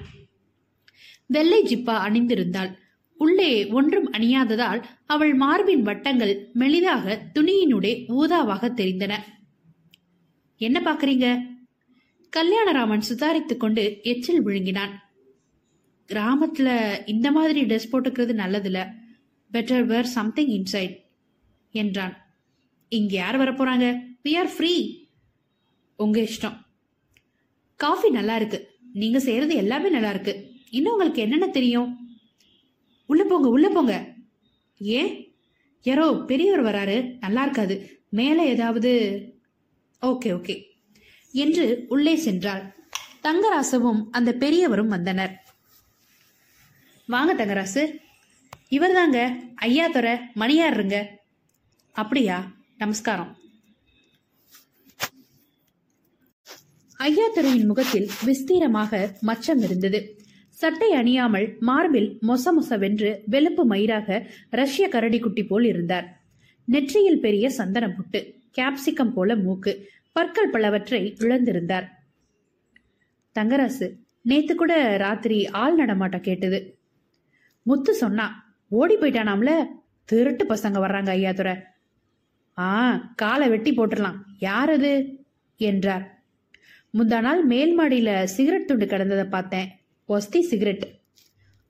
வெள்ளை 1.27 1.61
ஜிப்பா 1.63 1.95
அணிந்திருந்தாள். 2.07 2.73
உள்ளே 3.17 3.67
ஒன்றும் 3.67 4.13
அணியாததால் 4.13 4.85
அவள் 5.07 5.35
மார்பின் 5.35 5.83
வட்டங்கள் 5.83 6.51
மெலிதாக 6.55 7.19
துணியினுடைய 7.35 8.05
ஊதாவாக 8.09 8.71
தெரிந்தன. 8.71 9.15
என்ன 10.57 10.81
பாக்குறீங்க 10.81 11.53
கல்யாணராமன் 12.37 13.03
சுதாரித்துக் 13.11 13.61
கொண்டு 13.61 14.01
எச்சில் 14.03 14.47
விழுங்கினான். 14.47 14.91
கிராமத்துல 16.09 16.99
இந்த 17.07 17.33
மாதிரி 17.33 17.63
ட்ரெஸ் 17.63 17.93
போட்டுக்கிறது 17.93 18.33
நல்லதில்ல. 18.33 18.91
பெட்டர் 19.53 19.85
வேர் 19.85 20.05
சம்திங் 20.05 20.49
இன்சைட் 20.49 20.97
என்றான். 21.71 22.17
இங்க 22.89 23.15
யார் 23.15 23.37
வரப்போறாங்க 23.37 24.01
வி 24.25 24.37
ஆர் 24.37 24.57
ஃப்ரீ 24.57 25.03
உங்க 25.97 26.21
இஷ்டம். 26.21 26.57
காஃபி 27.77 28.11
நல்லா 28.11 28.37
இருக்கு. 28.37 28.71
நீங்க 28.93 29.21
செய்யறது 29.21 29.55
எல்லாமே 29.55 29.89
நல்லா 29.89 30.11
இருக்கு. 30.11 30.51
இன்னும் 30.71 30.93
உங்களுக்கு 30.93 31.23
என்னென்ன 31.23 31.47
தெரியும்? 31.47 32.04
உள்ள 33.07 33.25
போங்க 33.25 33.49
உள்ள 33.49 33.69
போங்க. 33.69 34.15
ஏன்? 34.79 35.37
யாரோ 35.83 36.13
பெரியவர் 36.13 36.75
வராரு 36.75 37.17
நல்லா 37.21 37.43
இருக்காது. 37.43 38.03
மேலே 38.09 38.49
ஏதாவது 38.49 39.23
ஓகே 40.03 40.25
ஓகே. 40.25 40.65
என்று 41.33 41.85
உள்ளே 41.89 42.17
சென்றாள். 42.17 42.73
தங்கராசவும் 43.23 44.03
அந்த 44.11 44.33
பெரியவரும் 44.33 44.89
வந்தனர். 44.89 45.45
வாங்க 47.07 47.47
தங்கராசு. 47.47 47.99
இவர்தாங்க. 48.71 49.39
ஐயா 49.55 49.87
துறை 49.89 50.13
மணியாருங்க. 50.13 51.07
அப்படியா? 51.93 52.53
நமஸ்காரம். 52.77 53.39
ஐயாத்துறையின் 56.99 57.67
முகத்தில் 57.67 58.11
விஸ்தீரமாக 58.25 59.15
மச்சம் 59.27 59.63
இருந்தது. 59.63 60.24
சட்டை 60.55 60.89
அணியாமல் 60.93 61.59
மார்பில் 61.59 62.19
மொச 62.23 62.45
மொசவென்று 62.59 63.21
வெளுப்பு 63.31 63.65
மயிராக 63.65 64.27
ரஷ்ய 64.51 64.89
கரடிக்குட்டி 64.93 65.47
போல் 65.47 65.65
இருந்தார். 65.65 66.23
நெற்றியில் 66.65 67.21
பெரிய 67.21 67.51
சந்தன 67.51 67.89
புட்டு 67.89 68.21
கேப்சிகம் 68.59 69.13
போல 69.13 69.37
மூக்கு 69.37 69.73
பற்கள் 70.13 70.51
பலவற்றை 70.51 71.15
இழந்திருந்தார். 71.19 71.87
தங்கராசு 73.37 73.87
நேத்து 74.23 74.55
கூட 74.55 74.97
ராத்திரி 74.97 75.47
ஆள் 75.47 75.75
நடமாட்டம் 75.75 76.21
கேட்டது. 76.21 76.79
முத்து 77.63 77.95
சொன்னா 77.95 78.27
ஓடி 78.69 78.97
போயிட்டானாம்ல? 78.97 79.67
திருட்டு 80.05 80.45
பசங்க 80.45 80.79
வர்றாங்க 80.79 81.11
ஐயாதுரை 81.17 81.55
ஆ 82.59 82.71
காலை 83.17 83.49
வெட்டி 83.49 83.71
போட்டுடலாம். 83.71 84.19
யார் 84.39 84.71
அது? 84.71 85.19
என்றார். 85.57 86.23
முந்தா 86.95 87.21
நாள் 87.21 87.45
மேல் 87.45 87.79
மாடியில 87.79 88.25
சிகரெட் 88.25 88.67
துண்டு 88.67 88.87
கிடந்ததை 88.87 89.29
பார்த்தேன். 89.29 89.69
ஒஸ்தி 90.07 90.43
சிகரெட். 90.43 91.01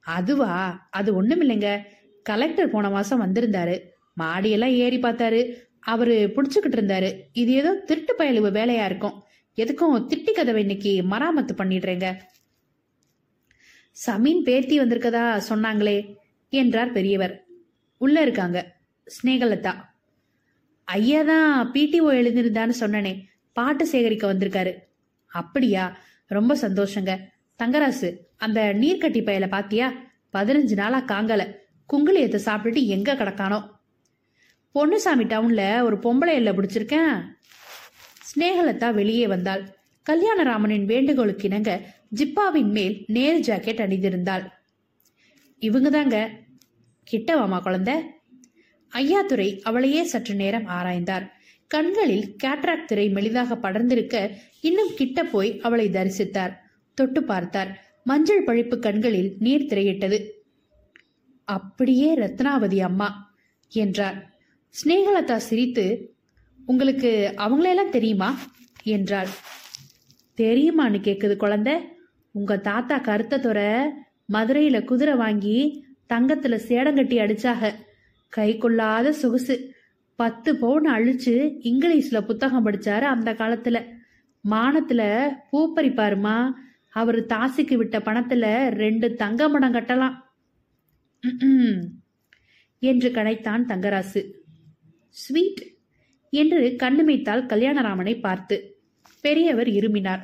அதுவா? 0.00 0.86
அது 0.90 1.14
ஒண்ணும் 1.14 1.48
இல்லைங்க 1.48 1.82
கலெக்டர் 2.22 2.70
போன 2.70 2.90
மாசம் 2.90 3.22
வந்திருந்தாரு. 3.22 3.82
மாடியெல்லாம் 4.20 4.74
ஏறி 4.74 4.98
பார்த்தாரு. 4.98 5.54
அவரு 5.80 6.32
புடிச்சுக்கிட்டு 6.36 6.74
இருந்தாரு. 6.74 7.20
இது 7.32 7.52
ஏதோ 7.52 7.74
திருட்டு 7.74 8.14
பயலுவ 8.18 8.52
வேலையா 8.52 8.84
இருக்கும். 8.84 9.22
எதுக்கும் 9.56 10.06
திட்டி 10.08 10.32
கதவை 10.32 10.60
இன்னைக்கு 10.60 11.04
மராமத்து 11.10 11.54
பண்ணிடுறேங்க. 11.56 12.16
சமீன் 13.90 14.42
பேத்தி 14.42 14.80
வந்திருக்கதா? 14.80 15.42
சொன்னாங்களே 15.48 16.16
என்றார் 16.48 16.92
பெரியவர். 16.92 17.44
உள்ள 17.96 18.22
இருக்காங்க. 18.22 18.74
ஸ்னேகலதா 19.04 19.74
ஐயா 20.84 21.22
தான் 21.22 21.72
பிடிஓ 21.72 22.10
எழுந்திருந்தான்னு 22.10 22.72
சொன்னனே. 22.80 23.22
பாட்டு 23.52 23.86
சேகரிக்க 23.86 24.34
வந்திருக்காரு. 24.34 24.74
அப்படியா? 25.26 25.98
ரொம்ப 26.26 26.56
சந்தோஷங்க. 26.56 27.18
தங்கராசு 27.62 28.16
அந்த 28.36 28.74
நீர்க்கட்டி 28.74 29.22
பயல 29.22 29.48
பாத்தியா? 29.48 29.92
பதினஞ்சு 30.32 30.72
நாளா 30.72 31.00
காங்கல. 31.00 31.54
குங்குளியத்தை 31.92 32.40
சாப்பிட்டுட்டு 32.44 32.86
எங்க 32.86 33.14
கிடக்கானோ? 33.14 33.70
பொன்னுசாமி 34.74 35.24
டவுன்ல 35.24 35.82
ஒரு 35.82 35.96
பொம்பளை 35.96 36.34
எல்ல 36.34 36.52
பிடிச்சிருக்கேன். 36.52 37.22
ஸ்னேகலதா 38.18 38.94
வெளியே 38.94 39.26
வந்தாள். 39.26 39.76
கல்யாணராமனின் 40.10 40.84
வேண்டுகோளுக்கு 40.84 41.48
இணங்க 41.48 41.80
ஜிப்பாவின் 42.16 42.70
மேல் 42.70 43.04
நேரு 43.06 43.38
ஜாக்கெட் 43.38 43.80
அணிந்திருந்தாள். 43.80 44.50
இவங்க 45.58 45.90
தாங்க 45.90 46.30
கிட்டவாமா 47.10 47.60
குழந்த? 47.60 48.00
ஐயாத்துறை 48.96 49.60
அவளையே 49.60 50.02
சற்று 50.02 50.34
நேரம் 50.34 50.66
ஆராய்ந்தார். 50.66 51.28
கண்களில் 51.66 52.36
கேட்ராக் 52.44 52.84
திரை 52.84 53.10
மெலிதாக 53.12 53.58
படர்ந்திருக்க 53.58 54.36
இன்னும் 54.60 54.90
கிட்ட 54.96 55.24
போய் 55.24 55.60
அவளை 55.60 55.88
தரிசித்தார். 55.88 56.62
தொட்டு 56.94 57.22
பார்த்தார். 57.22 57.85
மஞ்சள் 58.04 58.44
பழிப்பு 58.44 58.78
கண்களில் 58.78 59.37
நீர் 59.38 59.66
திரையிட்டது. 59.66 60.28
அப்படியே 61.44 62.16
ரத்னாவதி 62.16 62.78
அம்மா 62.78 63.35
என்றார். 63.68 64.33
ஸ்னேகலதா 64.85 65.37
சிரித்து 65.37 66.14
உங்களுக்கு 66.66 67.35
அவங்களெல்லாம் 67.37 67.88
தெரியுமா? 67.88 68.38
என்றாள். 68.83 69.28
தெரியுமான்னு 70.37 71.00
கேக்குது 71.00 71.37
குழந்தை. 71.37 71.74
உங்க 72.30 72.57
தாத்தா 72.57 72.98
கருத்த 72.98 73.38
துறை 73.38 73.72
மதுரையில 74.33 74.85
குதிரை 74.85 75.14
வாங்கி 75.14 75.87
தங்கத்துல 76.14 76.61
சேடங்கட்டி 76.68 77.16
அடிச்சாக. 77.18 77.72
கை 78.28 78.59
கொள்ளாத 78.59 79.12
சொகுசு. 79.12 79.74
பத்து 80.16 80.57
பவுன் 80.57 80.85
அழிச்சு 80.85 81.57
இங்கிலீஷ்ல 81.62 82.20
புத்தகம் 82.20 82.66
படிச்சாரு 82.66 83.00
அந்த 83.00 83.33
காலத்துல. 83.33 83.85
மானத்துல 84.50 85.28
பூ 85.50 85.74
பறிப்பாருமா? 85.74 86.52
அவர் 86.94 87.18
தாசிக்கு 87.26 87.74
விட்ட 87.74 87.98
பணத்துல 87.98 88.68
ரெண்டு 88.68 89.14
தங்க 89.14 89.48
மடம் 89.48 89.74
கட்டலாம். 89.74 90.14
என்று 92.78 93.11
கனைத்தான் 93.11 93.66
தங்கராசு. 93.68 94.22
ஸ்வீட் 95.09 95.62
என்று 96.30 96.76
கண்ணுமைத்தாள் 96.83 97.46
கல்யாணராமனை 97.46 98.20
பார்த்து. 98.20 98.57
பெரியவர் 99.20 99.66
இருமினார். 99.66 100.22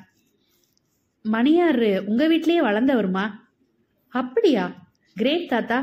மணியார் 1.25 2.07
உங்க 2.07 2.29
வீட்லயே 2.29 2.61
வளர்ந்தவருமா? 2.65 3.31
அப்படியா? 4.09 4.89
கிரேட் 5.15 5.49
தாத்தா 5.49 5.79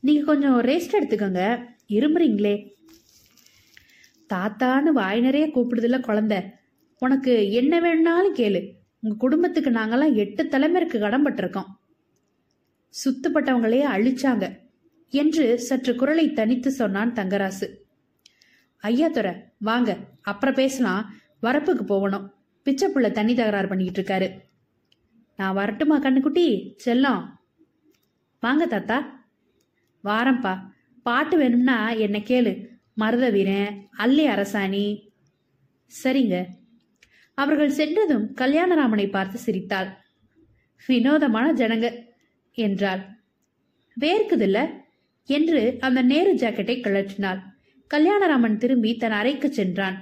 நீங்க 0.00 0.24
கொஞ்சம் 0.24 0.60
ரெஸ்ட் 0.60 0.96
எடுத்துக்கோங்க. 1.00 1.64
இருமுறீங்களே. 1.88 2.54
தாத்தான்னு 4.34 4.92
வாய் 4.98 5.20
நிறைய 5.20 5.46
கூப்பிடுதுல 5.46 6.00
குழந்தை. 6.00 6.42
உனக்கு 6.98 7.52
என்ன 7.52 7.80
வேணும்னாலும் 7.80 8.34
கேளு. 8.34 8.80
உங்க 9.04 9.16
குடும்பத்துக்கு 9.16 9.70
நாங்கெல்லாம் 9.70 10.14
எட்டு 10.14 10.42
தலைமுறைக்கு 10.42 10.98
கடன்பட்டிருக்கோம். 10.98 11.70
சுத்தப்பட்டவங்களையே 13.04 13.86
அழிச்சாங்க 13.86 14.58
என்று 15.10 15.58
சற்று 15.58 15.94
குரலை 15.94 16.32
தனித்து 16.32 16.70
சொன்னான் 16.70 17.12
தங்கராசு. 17.12 17.68
ஐயா 18.76 19.08
துறை 19.08 19.34
வாங்க 19.58 19.98
அப்புறம் 20.22 20.54
பேசலாம். 20.54 21.14
வரப்புக்கு 21.42 21.82
போகணும். 21.82 22.34
பிச்சைப்புள்ள 22.64 23.10
தண்ணி 23.10 23.34
தகராறு 23.34 23.68
பண்ணிக்கிட்டு 23.68 24.02
இருக்காரு. 24.02 24.40
நான் 25.36 25.54
வரட்டுமா 25.54 26.02
கண்ணுக்குட்டி? 26.02 26.74
செல்லம். 26.84 27.28
வாங்க 28.40 28.66
தாத்தா. 28.66 29.24
வாரம்பா 30.04 30.58
பாட்டு 31.02 31.36
வேணும்னா 31.36 31.90
என்ன 31.90 32.18
கேளு. 32.18 32.66
மருத 32.94 33.30
வீரன் 33.30 33.88
அல்லி 33.90 34.28
அரசாணி. 34.28 35.08
சரிங்க. 36.02 36.46
அவர்கள் 37.42 37.76
சென்றதும் 37.76 38.26
கல்யாணராமனை 38.34 39.06
பார்த்து 39.10 39.38
சிரித்தாள். 39.38 39.90
வினோதமான 40.88 41.46
ஜனங்க 41.52 41.86
என்றாள். 42.58 43.02
வேர்க்குதில்ல 43.96 44.58
என்று 45.28 45.60
அந்த 45.80 46.00
நேரு 46.02 46.32
ஜாக்கெட்டை 46.34 46.76
கழற்றினாள். 46.78 47.40
கல்யாணராமன் 47.90 48.56
திரும்பி 48.56 48.90
தன் 48.96 49.16
அறைக்கு 49.20 49.48
சென்றான். 49.52 49.96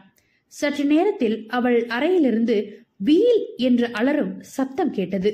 சற்று 0.53 0.85
நேரத்தில் 0.85 1.37
அவள் 1.49 1.79
அறையிலிருந்து 1.87 2.57
வீல் 3.01 3.43
என்று 3.59 3.87
அலறும் 3.93 4.35
சத்தம் 4.57 4.93
கேட்டது. 4.93 5.31